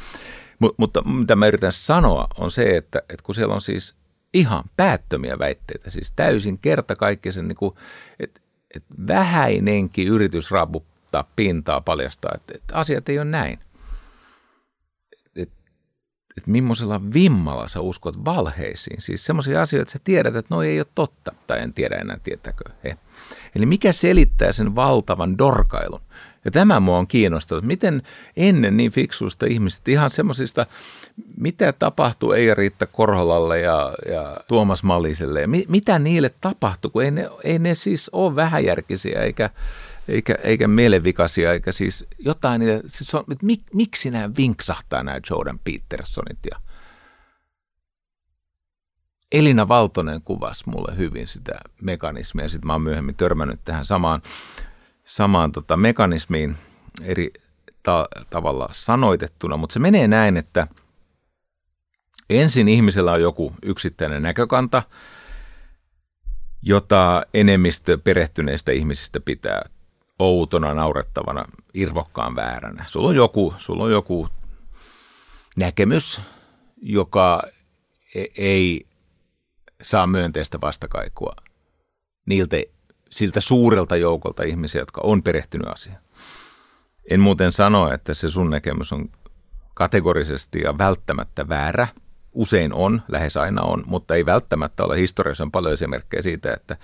Mut, 0.59 0.75
mutta 0.77 1.01
mitä 1.01 1.35
mä 1.35 1.47
yritän 1.47 1.71
sanoa 1.71 2.27
on 2.37 2.51
se, 2.51 2.77
että, 2.77 2.99
että 2.99 3.23
kun 3.23 3.35
siellä 3.35 3.53
on 3.53 3.61
siis 3.61 3.95
ihan 4.33 4.63
päättömiä 4.77 5.39
väitteitä, 5.39 5.89
siis 5.89 6.11
täysin 6.11 6.59
kerta 6.59 6.95
sen, 7.31 7.47
niin 7.47 7.55
kuin, 7.55 7.75
että, 8.19 8.39
että 8.75 8.93
vähäinenkin 9.07 10.07
yritys 10.07 10.51
raaputtaa 10.51 11.29
pintaa 11.35 11.81
paljastaa, 11.81 12.31
että, 12.35 12.53
että 12.55 12.75
asiat 12.75 13.09
ei 13.09 13.19
ole 13.19 13.25
näin 13.25 13.59
että 16.39 16.51
millaisella 16.51 17.01
vimmalla 17.13 17.67
sä 17.67 17.81
uskot 17.81 18.25
valheisiin. 18.25 19.01
Siis 19.01 19.25
semmoisia 19.25 19.61
asioita, 19.61 19.81
että 19.81 19.91
sä 19.91 19.99
tiedät, 20.03 20.35
että 20.35 20.55
no 20.55 20.63
ei 20.63 20.79
ole 20.79 20.87
totta, 20.95 21.31
tai 21.47 21.59
en 21.59 21.73
tiedä 21.73 21.95
enää 21.95 22.17
tietääkö 22.23 22.63
he. 22.83 22.97
Eli 23.55 23.65
mikä 23.65 23.91
selittää 23.91 24.51
sen 24.51 24.75
valtavan 24.75 25.37
dorkailun? 25.37 26.01
Ja 26.45 26.51
tämä 26.51 26.79
mua 26.79 26.97
on 26.97 27.07
kiinnostanut, 27.07 27.63
miten 27.63 28.03
ennen 28.37 28.77
niin 28.77 28.91
fiksuista 28.91 29.45
ihmisistä, 29.45 29.91
ihan 29.91 30.09
semmoisista, 30.09 30.65
mitä 31.37 31.73
tapahtuu 31.73 32.31
Eija-Riitta 32.31 32.87
Korholalle 32.87 33.59
ja, 33.59 33.95
ja 34.11 34.37
Tuomas 34.47 34.83
Maliselle, 34.83 35.41
ja 35.41 35.47
mi, 35.47 35.65
mitä 35.67 35.99
niille 35.99 36.31
tapahtuu, 36.41 36.91
kun 36.91 37.03
ei 37.03 37.11
ne, 37.11 37.29
ei 37.43 37.59
ne 37.59 37.75
siis 37.75 38.09
ole 38.13 38.35
vähäjärkisiä, 38.35 39.21
eikä, 39.21 39.49
eikä, 40.07 40.35
eikä 40.43 40.67
mielenvikaisia, 40.67 41.53
eikä 41.53 41.71
siis 41.71 42.05
jotain, 42.19 42.61
siis 42.85 43.15
on, 43.15 43.23
että 43.31 43.45
mik, 43.45 43.61
miksi 43.73 44.11
nämä 44.11 44.29
vinksahtaa 44.37 45.03
nämä 45.03 45.19
Jordan 45.29 45.59
Petersonit 45.63 46.39
ja 46.51 46.59
Elina 49.31 49.67
Valtonen 49.67 50.21
kuvasi 50.21 50.69
mulle 50.69 50.97
hyvin 50.97 51.27
sitä 51.27 51.59
mekanismia, 51.81 52.49
sitten 52.49 52.67
mä 52.67 52.73
oon 52.73 52.81
myöhemmin 52.81 53.15
törmännyt 53.15 53.59
tähän 53.65 53.85
samaan, 53.85 54.21
samaan 55.09 55.51
tota 55.51 55.77
mekanismiin 55.77 56.57
eri 57.01 57.33
ta- 57.83 58.07
tavalla 58.29 58.69
sanoitettuna, 58.71 59.57
mutta 59.57 59.73
se 59.73 59.79
menee 59.79 60.07
näin, 60.07 60.37
että 60.37 60.67
ensin 62.29 62.67
ihmisellä 62.67 63.11
on 63.11 63.21
joku 63.21 63.53
yksittäinen 63.63 64.23
näkökanta, 64.23 64.83
jota 66.61 67.25
enemmistö 67.33 67.97
perehtyneistä 67.97 68.71
ihmisistä 68.71 69.19
pitää 69.19 69.61
outona, 70.19 70.73
naurettavana, 70.73 71.45
irvokkaan 71.73 72.35
vääränä. 72.35 72.85
Sulla 72.87 73.09
on 73.09 73.15
joku, 73.15 73.53
sulla 73.57 73.83
on 73.83 73.91
joku 73.91 74.29
näkemys, 75.55 76.21
joka 76.81 77.43
e- 78.15 78.25
ei 78.37 78.87
saa 79.81 80.07
myönteistä 80.07 80.61
vastakaikua 80.61 81.35
niiltä, 82.25 82.57
siltä 83.09 83.41
suurelta 83.41 83.95
joukolta 83.95 84.43
ihmisiä, 84.43 84.81
jotka 84.81 85.01
on 85.03 85.23
perehtynyt 85.23 85.67
asiaan. 85.67 86.01
En 87.09 87.19
muuten 87.19 87.51
sano, 87.51 87.93
että 87.93 88.13
se 88.13 88.29
sun 88.29 88.49
näkemys 88.49 88.93
on 88.93 89.09
kategorisesti 89.73 90.59
ja 90.59 90.77
välttämättä 90.77 91.49
väärä. 91.49 91.87
Usein 92.33 92.73
on, 92.73 93.01
lähes 93.07 93.37
aina 93.37 93.61
on, 93.61 93.83
mutta 93.85 94.15
ei 94.15 94.25
välttämättä 94.25 94.83
ole. 94.83 94.97
Historiassa 94.97 95.43
on 95.43 95.51
paljon 95.51 95.73
esimerkkejä 95.73 96.21
siitä, 96.21 96.53
että 96.53 96.77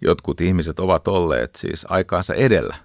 jotkut 0.00 0.40
ihmiset 0.40 0.80
ovat 0.80 1.08
olleet 1.08 1.54
siis 1.54 1.86
aikaansa 1.88 2.34
edellä. 2.34 2.76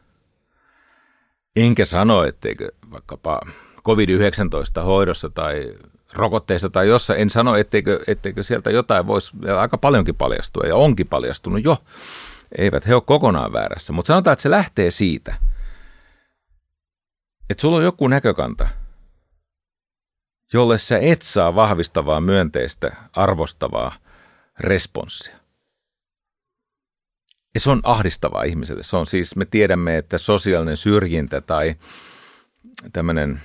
Enkä 1.56 1.86
sano, 1.86 2.24
etteikö 2.24 2.72
vaikkapa 2.92 3.42
COVID-19 3.80 4.84
hoidossa 4.84 5.30
tai 5.30 5.74
rokotteissa 6.14 6.70
tai 6.70 6.88
jossa, 6.88 7.16
en 7.16 7.30
sano, 7.30 7.56
etteikö, 7.56 8.00
etteikö 8.08 8.44
sieltä 8.44 8.72
jotain 8.72 9.08
voisi 9.08 9.32
aika 9.60 9.78
paljonkin 9.78 10.16
paljastua 10.16 10.64
ja 10.68 10.76
onkin 10.76 11.08
paljastunut 11.08 11.64
jo. 11.64 11.78
Eivät 12.58 12.88
he 12.88 12.96
ole 12.96 13.04
kokonaan 13.06 13.54
väärässä, 13.54 13.94
mutta 13.94 14.08
sanotaan, 14.08 14.34
että 14.34 14.44
se 14.44 14.50
lähtee 14.50 14.92
siitä, 14.92 15.36
että 17.50 17.62
sulla 17.62 17.78
on 17.78 17.84
joku 17.84 18.08
näkökanta, 18.08 18.68
jolle 20.54 20.78
sä 20.78 20.98
et 20.98 21.22
saa 21.22 21.56
vahvistavaa, 21.56 22.22
myönteistä, 22.22 22.96
arvostavaa 23.14 23.98
responssia. 24.60 25.36
Ja 27.54 27.60
se 27.60 27.72
on 27.72 27.82
ahdistavaa 27.84 28.44
ihmiselle. 28.44 28.84
Se 28.84 28.98
on 28.98 29.06
siis, 29.06 29.36
me 29.36 29.46
tiedämme, 29.46 29.98
että 29.98 30.18
sosiaalinen 30.18 30.78
syrjintä 30.78 31.42
tai 31.42 31.76
tämmöinen 32.94 33.42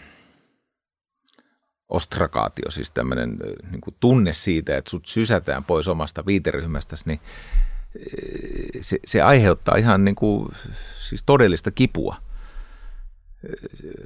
ostrakaatio, 1.88 2.70
siis 2.70 2.90
tämmöinen 2.90 3.38
niin 3.70 3.80
tunne 4.00 4.32
siitä, 4.32 4.76
että 4.76 4.90
sut 4.90 5.06
sysätään 5.06 5.64
pois 5.64 5.88
omasta 5.88 6.26
viiteryhmästäsi, 6.26 7.04
niin 7.06 7.20
se, 8.80 8.98
se 9.06 9.22
aiheuttaa 9.22 9.76
ihan 9.76 10.04
niin 10.04 10.14
kuin, 10.14 10.48
siis 11.08 11.22
todellista 11.26 11.70
kipua. 11.70 12.16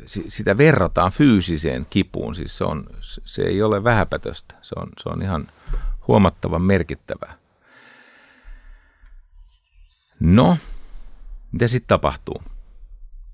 Sitä 0.07 0.57
verrataan 0.57 1.12
fyysiseen 1.12 1.87
kipuun, 1.90 2.35
siis 2.35 2.59
se, 2.59 2.64
on, 2.64 2.87
se 3.01 3.42
ei 3.42 3.62
ole 3.62 3.85
vähäpätöstä, 3.85 4.55
se 4.62 4.75
on, 4.77 4.88
se 5.03 5.09
on 5.09 5.22
ihan 5.22 5.49
huomattavan 6.09 6.62
merkittävää. 6.62 7.35
No, 10.20 10.59
mitä 11.53 11.68
sitten 11.68 11.88
tapahtuu? 11.88 12.42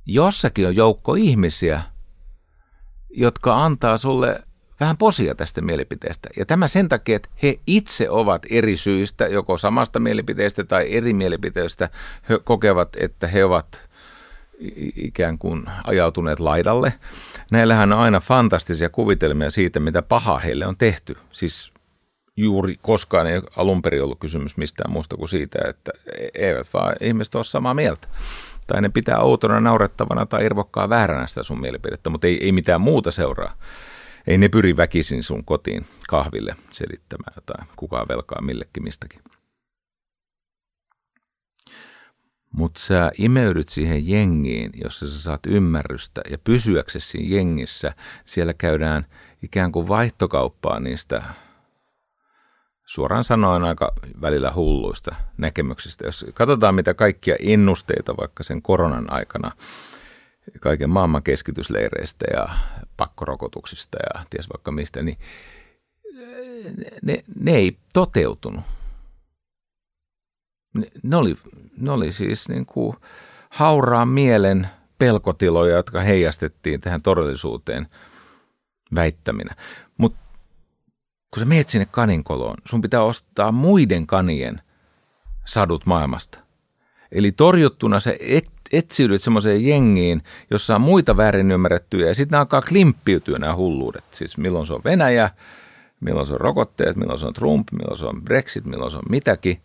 Jossakin 0.06 0.66
on 0.66 0.76
joukko 0.76 1.14
ihmisiä, 1.14 1.82
jotka 3.10 3.64
antaa 3.64 3.98
sulle 3.98 4.42
vähän 4.82 4.96
posia 4.96 5.34
tästä 5.34 5.60
mielipiteestä. 5.60 6.28
Ja 6.36 6.46
tämä 6.46 6.68
sen 6.68 6.88
takia, 6.88 7.16
että 7.16 7.28
he 7.42 7.58
itse 7.66 8.10
ovat 8.10 8.42
eri 8.50 8.76
syistä, 8.76 9.26
joko 9.26 9.58
samasta 9.58 10.00
mielipiteestä 10.00 10.64
tai 10.64 10.94
eri 10.94 11.12
mielipiteestä, 11.12 11.88
he 12.28 12.38
kokevat, 12.44 12.88
että 13.00 13.26
he 13.26 13.44
ovat 13.44 13.88
ikään 14.96 15.38
kuin 15.38 15.64
ajautuneet 15.84 16.40
laidalle. 16.40 16.92
Näillähän 17.50 17.92
on 17.92 17.98
aina 17.98 18.20
fantastisia 18.20 18.90
kuvitelmia 18.90 19.50
siitä, 19.50 19.80
mitä 19.80 20.02
pahaa 20.02 20.38
heille 20.38 20.66
on 20.66 20.76
tehty. 20.76 21.16
Siis 21.30 21.72
juuri 22.36 22.76
koskaan 22.82 23.26
ei 23.26 23.40
alun 23.56 23.82
perin 23.82 24.02
ollut 24.02 24.18
kysymys 24.18 24.56
mistään 24.56 24.92
muusta 24.92 25.16
kuin 25.16 25.28
siitä, 25.28 25.58
että 25.68 25.92
e- 26.18 26.46
eivät 26.48 26.68
vaan 26.74 26.96
ihmiset 27.00 27.34
ole 27.34 27.44
samaa 27.44 27.74
mieltä. 27.74 28.08
Tai 28.66 28.82
ne 28.82 28.88
pitää 28.88 29.18
outona, 29.18 29.60
naurettavana 29.60 30.26
tai 30.26 30.44
irvokkaa 30.44 30.88
vääränä 30.88 31.26
sitä 31.26 31.42
sun 31.42 31.60
mielipidettä, 31.60 32.10
mutta 32.10 32.26
ei, 32.26 32.44
ei 32.44 32.52
mitään 32.52 32.80
muuta 32.80 33.10
seuraa. 33.10 33.54
Ei 34.26 34.38
ne 34.38 34.48
pyri 34.48 34.76
väkisin 34.76 35.22
sun 35.22 35.44
kotiin 35.44 35.86
kahville 36.08 36.56
selittämään 36.70 37.32
jotain, 37.36 37.68
kukaan 37.76 38.08
velkaa 38.08 38.42
millekin 38.42 38.84
mistäkin. 38.84 39.20
Mutta 42.52 42.80
sä 42.80 43.12
imeydyt 43.18 43.68
siihen 43.68 44.08
jengiin, 44.08 44.70
jossa 44.84 45.08
sä 45.08 45.20
saat 45.22 45.46
ymmärrystä 45.46 46.20
ja 46.30 46.38
pysyäksesi 46.38 47.08
siinä 47.08 47.36
jengissä. 47.36 47.94
Siellä 48.24 48.54
käydään 48.54 49.06
ikään 49.42 49.72
kuin 49.72 49.88
vaihtokauppaa 49.88 50.80
niistä 50.80 51.22
suoraan 52.86 53.24
sanoen 53.24 53.64
aika 53.64 53.92
välillä 54.20 54.52
hulluista 54.54 55.14
näkemyksistä. 55.38 56.06
Jos 56.06 56.26
katsotaan 56.34 56.74
mitä 56.74 56.94
kaikkia 56.94 57.36
innusteita 57.40 58.16
vaikka 58.16 58.42
sen 58.42 58.62
koronan 58.62 59.12
aikana 59.12 59.50
kaiken 60.60 60.90
maailman 60.90 61.22
keskitysleireistä 61.22 62.26
ja 62.32 62.48
pakkorokotuksista 62.96 63.98
ja 64.14 64.24
ties 64.30 64.48
vaikka 64.52 64.72
mistä, 64.72 65.02
niin 65.02 65.18
ne, 67.02 67.24
ne 67.40 67.52
ei 67.52 67.78
toteutunut. 67.92 68.64
Ne, 70.74 70.86
ne, 71.02 71.16
oli, 71.16 71.36
ne 71.76 71.90
oli 71.90 72.12
siis 72.12 72.48
niin 72.48 72.66
kuin 72.66 72.96
hauraan 73.50 74.08
mielen 74.08 74.68
pelkotiloja, 74.98 75.76
jotka 75.76 76.00
heijastettiin 76.00 76.80
tähän 76.80 77.02
todellisuuteen 77.02 77.86
väittäminä. 78.94 79.56
Mutta 79.98 80.18
kun 81.30 81.40
sä 81.40 81.44
meet 81.44 81.68
sinne 81.68 81.86
kaninkoloon, 81.90 82.56
sun 82.64 82.80
pitää 82.80 83.02
ostaa 83.02 83.52
muiden 83.52 84.06
kanien 84.06 84.62
sadut 85.44 85.86
maailmasta. 85.86 86.38
Eli 87.12 87.32
torjuttuna 87.32 88.00
se 88.00 88.16
et, 88.20 88.50
etsiydyt 88.72 89.22
semmoiseen 89.22 89.66
jengiin, 89.66 90.22
jossa 90.50 90.74
on 90.74 90.80
muita 90.80 91.16
väärin 91.16 91.50
ymmärrettyjä, 91.50 92.08
ja 92.08 92.14
sitten 92.14 92.38
alkaa 92.38 92.62
klimppiytyä 92.62 93.38
nämä 93.38 93.56
hulluudet. 93.56 94.04
Siis 94.10 94.38
milloin 94.38 94.66
se 94.66 94.74
on 94.74 94.84
Venäjä, 94.84 95.30
milloin 96.00 96.26
se 96.26 96.32
on 96.32 96.40
rokotteet, 96.40 96.96
milloin 96.96 97.18
se 97.18 97.26
on 97.26 97.34
Trump, 97.34 97.68
milloin 97.72 97.98
se 97.98 98.06
on 98.06 98.22
Brexit, 98.22 98.64
milloin 98.64 98.90
se 98.90 98.96
on 98.96 99.02
mitäkin. 99.10 99.62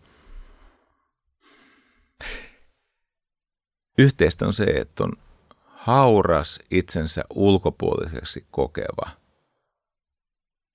Yhteistä 3.98 4.46
on 4.46 4.52
se, 4.52 4.64
että 4.64 5.04
on 5.04 5.12
hauras 5.64 6.60
itsensä 6.70 7.24
ulkopuoliseksi 7.34 8.46
kokeva, 8.50 9.10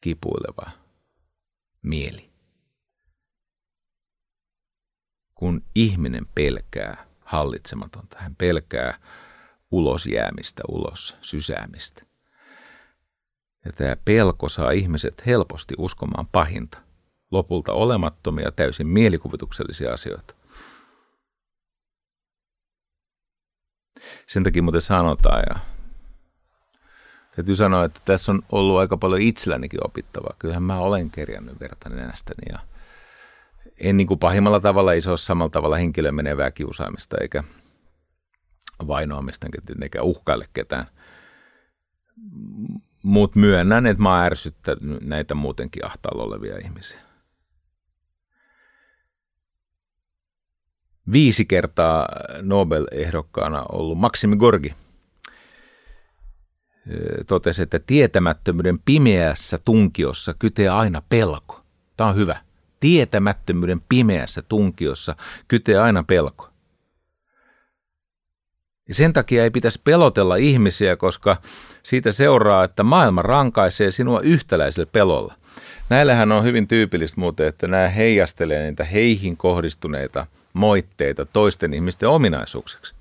kipuileva 0.02 0.72
mieli. 1.82 2.30
Kun 5.36 5.64
ihminen 5.76 6.26
pelkää 6.36 7.13
hallitsematonta, 7.34 8.18
hän 8.20 8.36
pelkää 8.36 9.00
ulos 9.72 10.06
jäämistä, 10.06 10.64
ulos 10.68 11.18
sysäämistä. 11.22 12.04
Ja 13.66 13.72
tämä 13.72 13.96
pelko 14.06 14.50
saa 14.50 14.72
ihmiset 14.72 15.26
helposti 15.26 15.74
uskomaan 15.78 16.28
pahinta, 16.28 16.78
lopulta 17.32 17.72
olemattomia, 17.72 18.52
täysin 18.52 18.88
mielikuvituksellisia 18.88 19.94
asioita. 19.94 20.34
Sen 24.28 24.44
takia 24.44 24.64
muuten 24.64 24.82
sanotaan, 24.82 25.44
ja 25.50 25.60
täytyy 27.36 27.56
sanoa, 27.56 27.86
että 27.86 28.00
tässä 28.06 28.32
on 28.32 28.42
ollut 28.52 28.80
aika 28.80 28.98
paljon 28.98 29.22
itsellänikin 29.22 29.86
opittavaa. 29.86 30.36
Kyllähän 30.40 30.64
mä 30.64 30.80
olen 30.80 31.12
kerjännyt 31.12 31.60
verta 31.60 31.90
nenästäni 31.90 32.44
ja 32.50 32.73
en 33.78 33.98
niin 33.98 34.08
kuin 34.08 34.20
pahimmalla 34.20 34.60
tavalla, 34.60 34.92
ole 34.92 35.18
samalla 35.18 35.50
tavalla 35.50 35.76
henkilöön 35.76 36.16
menevää 36.16 36.52
kiusaamista 36.52 37.18
eikä 37.22 37.44
vainoamista 38.88 39.48
eikä 39.82 40.02
uhkaille 40.02 40.50
ketään. 40.54 40.86
Mutta 43.04 43.40
myönnän, 43.40 43.88
että 43.88 44.04
mä 44.04 44.10
oon 44.10 44.26
ärsyttänyt 44.26 45.04
näitä 45.04 45.36
muutenkin 45.36 45.86
ahtaalla 45.86 46.24
olevia 46.24 46.58
ihmisiä. 46.58 47.00
Viisi 51.12 51.46
kertaa 51.46 52.08
Nobel-ehdokkaana 52.42 53.66
ollut 53.70 53.98
Maksimi 53.98 54.36
Gorgi 54.36 54.76
totesi, 57.28 57.62
että 57.62 57.80
tietämättömyyden 57.80 58.80
pimeässä 58.80 59.58
tunkiossa 59.66 60.34
kytee 60.40 60.70
aina 60.70 61.02
pelko. 61.10 61.62
Tämä 61.98 62.10
on 62.10 62.16
hyvä. 62.16 62.42
Tietämättömyyden 62.84 63.82
pimeässä 63.90 64.42
tunkiossa 64.42 65.16
kytee 65.48 65.78
aina 65.78 66.04
pelko. 66.04 66.50
Ja 68.88 68.94
sen 68.94 69.14
takia 69.14 69.44
ei 69.44 69.52
pitäisi 69.52 69.82
pelotella 69.84 70.36
ihmisiä, 70.36 70.96
koska 70.96 71.38
siitä 71.84 72.12
seuraa, 72.12 72.64
että 72.64 72.84
maailma 72.84 73.22
rankaisee 73.22 73.92
sinua 73.92 74.20
yhtäläisellä 74.20 74.90
pelolla. 74.92 75.34
Näillähän 75.90 76.32
on 76.32 76.44
hyvin 76.44 76.68
tyypillistä 76.68 77.20
muuten, 77.20 77.48
että 77.48 77.68
nämä 77.68 77.88
heijastelee 77.88 78.64
niitä 78.64 78.84
heihin 78.84 79.38
kohdistuneita 79.38 80.28
moitteita 80.54 81.26
toisten 81.26 81.74
ihmisten 81.74 82.10
ominaisuukseksi. 82.10 82.94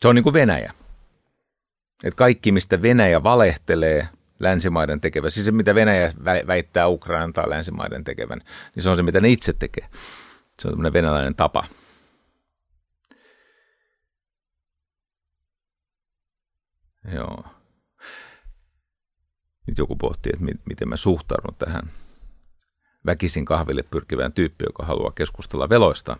Se 0.00 0.08
on 0.08 0.14
niin 0.14 0.22
kuin 0.22 0.34
Venäjä. 0.34 0.74
Että 2.04 2.16
kaikki, 2.18 2.52
mistä 2.52 2.82
Venäjä 2.82 3.22
valehtelee 3.22 4.08
länsimaiden 4.40 5.00
tekevän, 5.00 5.30
siis 5.30 5.46
se 5.46 5.52
mitä 5.52 5.74
Venäjä 5.74 6.12
väittää 6.46 6.88
Ukrainan 6.88 7.32
tai 7.32 7.50
länsimaiden 7.50 8.04
tekevän, 8.04 8.40
niin 8.74 8.82
se 8.82 8.90
on 8.90 8.96
se, 8.96 9.02
mitä 9.02 9.20
ne 9.20 9.28
itse 9.28 9.52
tekee. 9.52 9.88
Se 10.58 10.68
on 10.68 10.72
tämmöinen 10.72 10.92
venäläinen 10.92 11.34
tapa. 11.34 11.64
Joo. 17.14 17.44
Nyt 19.66 19.78
joku 19.78 19.96
pohtii, 19.96 20.32
että 20.34 20.44
miten 20.66 20.88
mä 20.88 20.96
suhtaudun 20.96 21.54
tähän 21.58 21.90
väkisin 23.06 23.44
kahville 23.44 23.82
pyrkivään 23.82 24.32
tyyppiin, 24.32 24.68
joka 24.68 24.86
haluaa 24.86 25.12
keskustella 25.12 25.68
veloista 25.68 26.16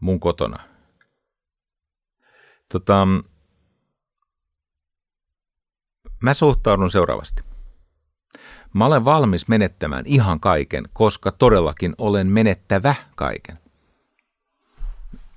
mun 0.00 0.20
kotona. 0.20 0.62
Tota, 2.68 3.06
mä 6.20 6.34
suhtaudun 6.34 6.90
seuraavasti. 6.90 7.42
Mä 8.74 8.86
olen 8.86 9.04
valmis 9.04 9.48
menettämään 9.48 10.06
ihan 10.06 10.40
kaiken, 10.40 10.88
koska 10.92 11.32
todellakin 11.32 11.94
olen 11.98 12.26
menettävä 12.26 12.94
kaiken. 13.16 13.58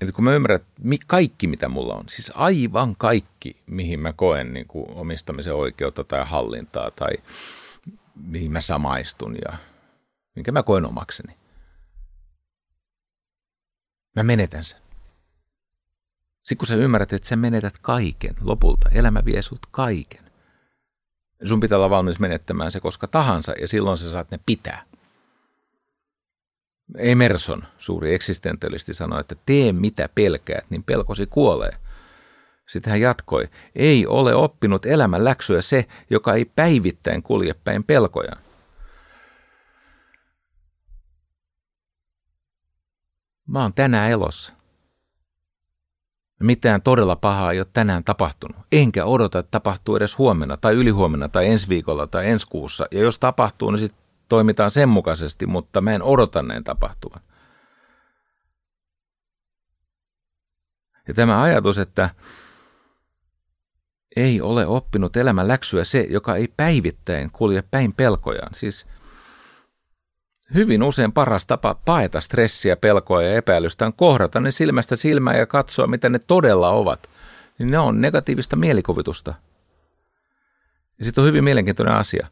Eli 0.00 0.12
kun 0.12 0.24
mä 0.24 0.34
ymmärrän, 0.34 0.60
että 0.60 1.06
kaikki 1.06 1.46
mitä 1.46 1.68
mulla 1.68 1.94
on, 1.94 2.04
siis 2.08 2.32
aivan 2.34 2.96
kaikki, 2.96 3.62
mihin 3.66 4.00
mä 4.00 4.12
koen 4.12 4.52
niin 4.52 4.66
kuin 4.66 4.86
omistamisen 4.90 5.54
oikeutta 5.54 6.04
tai 6.04 6.24
hallintaa 6.26 6.90
tai 6.90 7.12
mihin 8.14 8.52
mä 8.52 8.60
samaistun 8.60 9.36
ja 9.48 9.58
minkä 10.34 10.52
mä 10.52 10.62
koen 10.62 10.86
omakseni. 10.86 11.36
Mä 14.16 14.22
menetän 14.22 14.64
sen. 14.64 14.78
Sitten 16.42 16.58
kun 16.58 16.66
sä 16.66 16.74
ymmärrät, 16.74 17.12
että 17.12 17.28
sä 17.28 17.36
menetät 17.36 17.74
kaiken 17.82 18.34
lopulta, 18.40 18.88
elämä 18.88 19.24
vie 19.24 19.42
sut 19.42 19.66
kaiken. 19.70 20.23
Sun 21.44 21.60
pitää 21.60 21.78
olla 21.78 21.90
valmis 21.90 22.20
menettämään 22.20 22.72
se 22.72 22.80
koska 22.80 23.06
tahansa 23.06 23.52
ja 23.60 23.68
silloin 23.68 23.98
sä 23.98 24.12
saat 24.12 24.30
ne 24.30 24.38
pitää. 24.46 24.84
Emerson, 26.98 27.64
suuri 27.78 28.14
eksistentialisti, 28.14 28.94
sanoi, 28.94 29.20
että 29.20 29.34
tee 29.46 29.72
mitä 29.72 30.08
pelkäät, 30.14 30.64
niin 30.70 30.82
pelkosi 30.82 31.26
kuolee. 31.26 31.72
Sitten 32.68 32.90
hän 32.90 33.00
jatkoi, 33.00 33.48
ei 33.74 34.06
ole 34.06 34.34
oppinut 34.34 34.86
elämän 34.86 35.24
läksyä 35.24 35.60
se, 35.62 35.86
joka 36.10 36.34
ei 36.34 36.44
päivittäin 36.44 37.22
kulje 37.22 37.54
päin 37.64 37.84
pelkojaan. 37.84 38.42
Mä 43.46 43.62
oon 43.62 43.74
tänään 43.74 44.10
elossa. 44.10 44.52
Mitään 46.44 46.82
todella 46.82 47.16
pahaa 47.16 47.52
ei 47.52 47.60
ole 47.60 47.66
tänään 47.72 48.04
tapahtunut. 48.04 48.56
Enkä 48.72 49.04
odota, 49.04 49.38
että 49.38 49.50
tapahtuu 49.50 49.96
edes 49.96 50.18
huomenna 50.18 50.56
tai 50.56 50.74
ylihuomenna 50.74 51.28
tai 51.28 51.46
ensi 51.46 51.68
viikolla 51.68 52.06
tai 52.06 52.30
ensi 52.30 52.46
kuussa. 52.46 52.86
Ja 52.90 53.00
jos 53.00 53.18
tapahtuu, 53.18 53.70
niin 53.70 53.78
sitten 53.78 54.04
toimitaan 54.28 54.70
sen 54.70 54.88
mukaisesti, 54.88 55.46
mutta 55.46 55.80
mä 55.80 55.92
en 55.92 56.02
odota 56.02 56.42
näin 56.42 56.64
tapahtuvan. 56.64 57.20
Ja 61.08 61.14
tämä 61.14 61.42
ajatus, 61.42 61.78
että 61.78 62.10
ei 64.16 64.40
ole 64.40 64.66
oppinut 64.66 65.16
elämän 65.16 65.48
läksyä 65.48 65.84
se, 65.84 66.06
joka 66.10 66.36
ei 66.36 66.48
päivittäin 66.56 67.30
kulje 67.30 67.64
päin 67.70 67.92
pelkojaan. 67.92 68.54
Siis 68.54 68.86
hyvin 70.54 70.82
usein 70.82 71.12
paras 71.12 71.46
tapa 71.46 71.74
paeta 71.84 72.20
stressiä, 72.20 72.76
pelkoa 72.76 73.22
ja 73.22 73.34
epäilystä 73.34 73.86
on 73.86 73.92
kohdata 73.92 74.40
ne 74.40 74.50
silmästä 74.50 74.96
silmään 74.96 75.38
ja 75.38 75.46
katsoa, 75.46 75.86
mitä 75.86 76.08
ne 76.08 76.18
todella 76.18 76.70
ovat. 76.70 77.10
Niin 77.58 77.70
ne 77.70 77.78
on 77.78 78.00
negatiivista 78.00 78.56
mielikuvitusta. 78.56 79.34
Ja 80.98 81.04
sitten 81.04 81.22
on 81.22 81.28
hyvin 81.28 81.44
mielenkiintoinen 81.44 81.94
asia. 81.94 82.26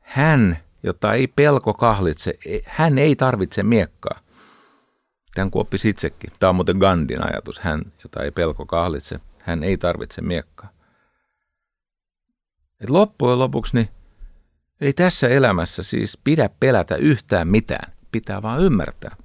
Hän 0.00 0.58
jota 0.82 1.12
ei 1.12 1.26
pelko 1.26 1.74
kahlitse. 1.74 2.34
E, 2.46 2.58
hän 2.64 2.98
ei 2.98 3.16
tarvitse 3.16 3.62
miekkaa. 3.62 4.20
Tämän 5.34 5.50
kuin 5.50 5.60
oppisi 5.60 5.88
itsekin. 5.88 6.32
Tämä 6.38 6.48
on 6.48 6.54
muuten 6.56 6.76
Gandhin 6.76 7.26
ajatus. 7.26 7.60
Hän, 7.60 7.82
jota 8.04 8.22
ei 8.22 8.30
pelko 8.30 8.66
kahlitse, 8.66 9.20
hän 9.42 9.64
ei 9.64 9.76
tarvitse 9.76 10.22
miekkaa. 10.22 10.68
Et 12.80 12.90
loppujen 12.90 13.38
lopuksi 13.38 13.76
niin 13.76 13.88
ei 14.82 14.92
tässä 14.92 15.28
elämässä 15.28 15.82
siis 15.82 16.18
pidä 16.24 16.50
pelätä 16.60 16.96
yhtään 16.96 17.48
mitään. 17.48 17.92
Pitää 18.12 18.42
vaan 18.42 18.60
ymmärtää. 18.60 19.16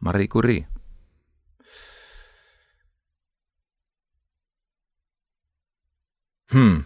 Marie 0.00 0.26
Curie. 0.26 0.66
Hmm. 6.52 6.84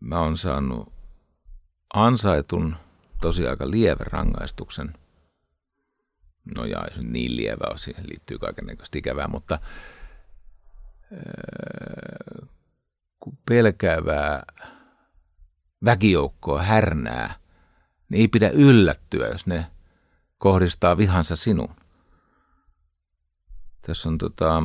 Mä 0.00 0.20
oon 0.20 0.36
saanut 0.36 0.92
ansaitun 1.94 2.76
tosi 3.20 3.46
aika 3.46 3.70
lievän 3.70 4.06
rangaistuksen. 4.06 4.94
No 6.54 6.64
ja 6.64 6.82
niin 7.02 7.36
lievä 7.36 7.70
on, 7.70 7.78
siihen 7.78 8.08
liittyy 8.08 8.38
kaikenlaista 8.38 8.98
ikävää, 8.98 9.28
mutta 9.28 9.58
kun 11.08 12.59
pelkäävää 13.48 14.42
väkijoukkoa 15.84 16.62
härnää, 16.62 17.34
niin 18.08 18.20
ei 18.20 18.28
pidä 18.28 18.50
yllättyä, 18.50 19.28
jos 19.28 19.46
ne 19.46 19.66
kohdistaa 20.38 20.96
vihansa 20.96 21.36
sinuun. 21.36 21.76
Tässä 23.82 24.08
on 24.08 24.18
tota, 24.18 24.62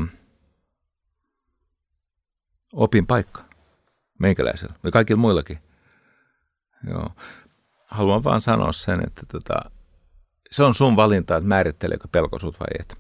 opin 2.74 3.08
paikka 3.08 3.46
meikäläisellä 4.20 4.76
ja 4.84 4.92
kaikilla 4.92 5.22
muillakin. 5.22 5.60
Joo. 6.90 7.10
Haluan 7.86 8.24
vaan 8.24 8.42
sanoa 8.42 8.72
sen, 8.72 9.08
että 9.08 9.22
tota, 9.32 9.72
se 10.52 10.64
on 10.64 10.76
sun 10.76 10.96
valinta, 10.96 11.36
että 11.36 11.48
määritteleekö 11.48 12.08
pelko 12.12 12.40
sut 12.40 12.60
vai 12.60 12.68
et. 12.80 12.98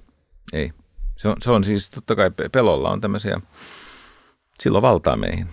Ei. 0.53 0.73
Se 1.17 1.27
on, 1.27 1.35
se 1.41 1.51
on 1.51 1.63
siis, 1.63 1.89
totta 1.89 2.15
kai 2.15 2.31
pelolla 2.51 2.91
on 2.91 3.01
tämmöisiä, 3.01 3.41
silloin 4.59 4.81
valtaa 4.81 5.17
meihin. 5.17 5.47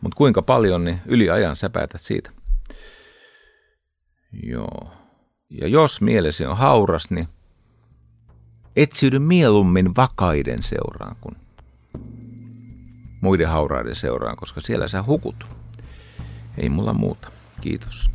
Mutta 0.00 0.16
kuinka 0.16 0.42
paljon, 0.42 0.84
niin 0.84 1.00
yli 1.06 1.30
ajan 1.30 1.56
sä 1.56 1.70
päätät 1.70 2.00
siitä. 2.00 2.30
Joo. 4.42 4.92
Ja 5.50 5.68
jos 5.68 6.00
mielesi 6.00 6.46
on 6.46 6.56
hauras, 6.56 7.10
niin 7.10 7.28
etsiydy 8.76 9.18
mieluummin 9.18 9.96
vakaiden 9.96 10.62
seuraan 10.62 11.16
kuin 11.20 11.36
muiden 13.20 13.48
hauraiden 13.48 13.96
seuraan, 13.96 14.36
koska 14.36 14.60
siellä 14.60 14.88
sä 14.88 15.02
hukut. 15.02 15.44
Ei 16.58 16.68
mulla 16.68 16.94
muuta. 16.94 17.30
Kiitos. 17.60 18.10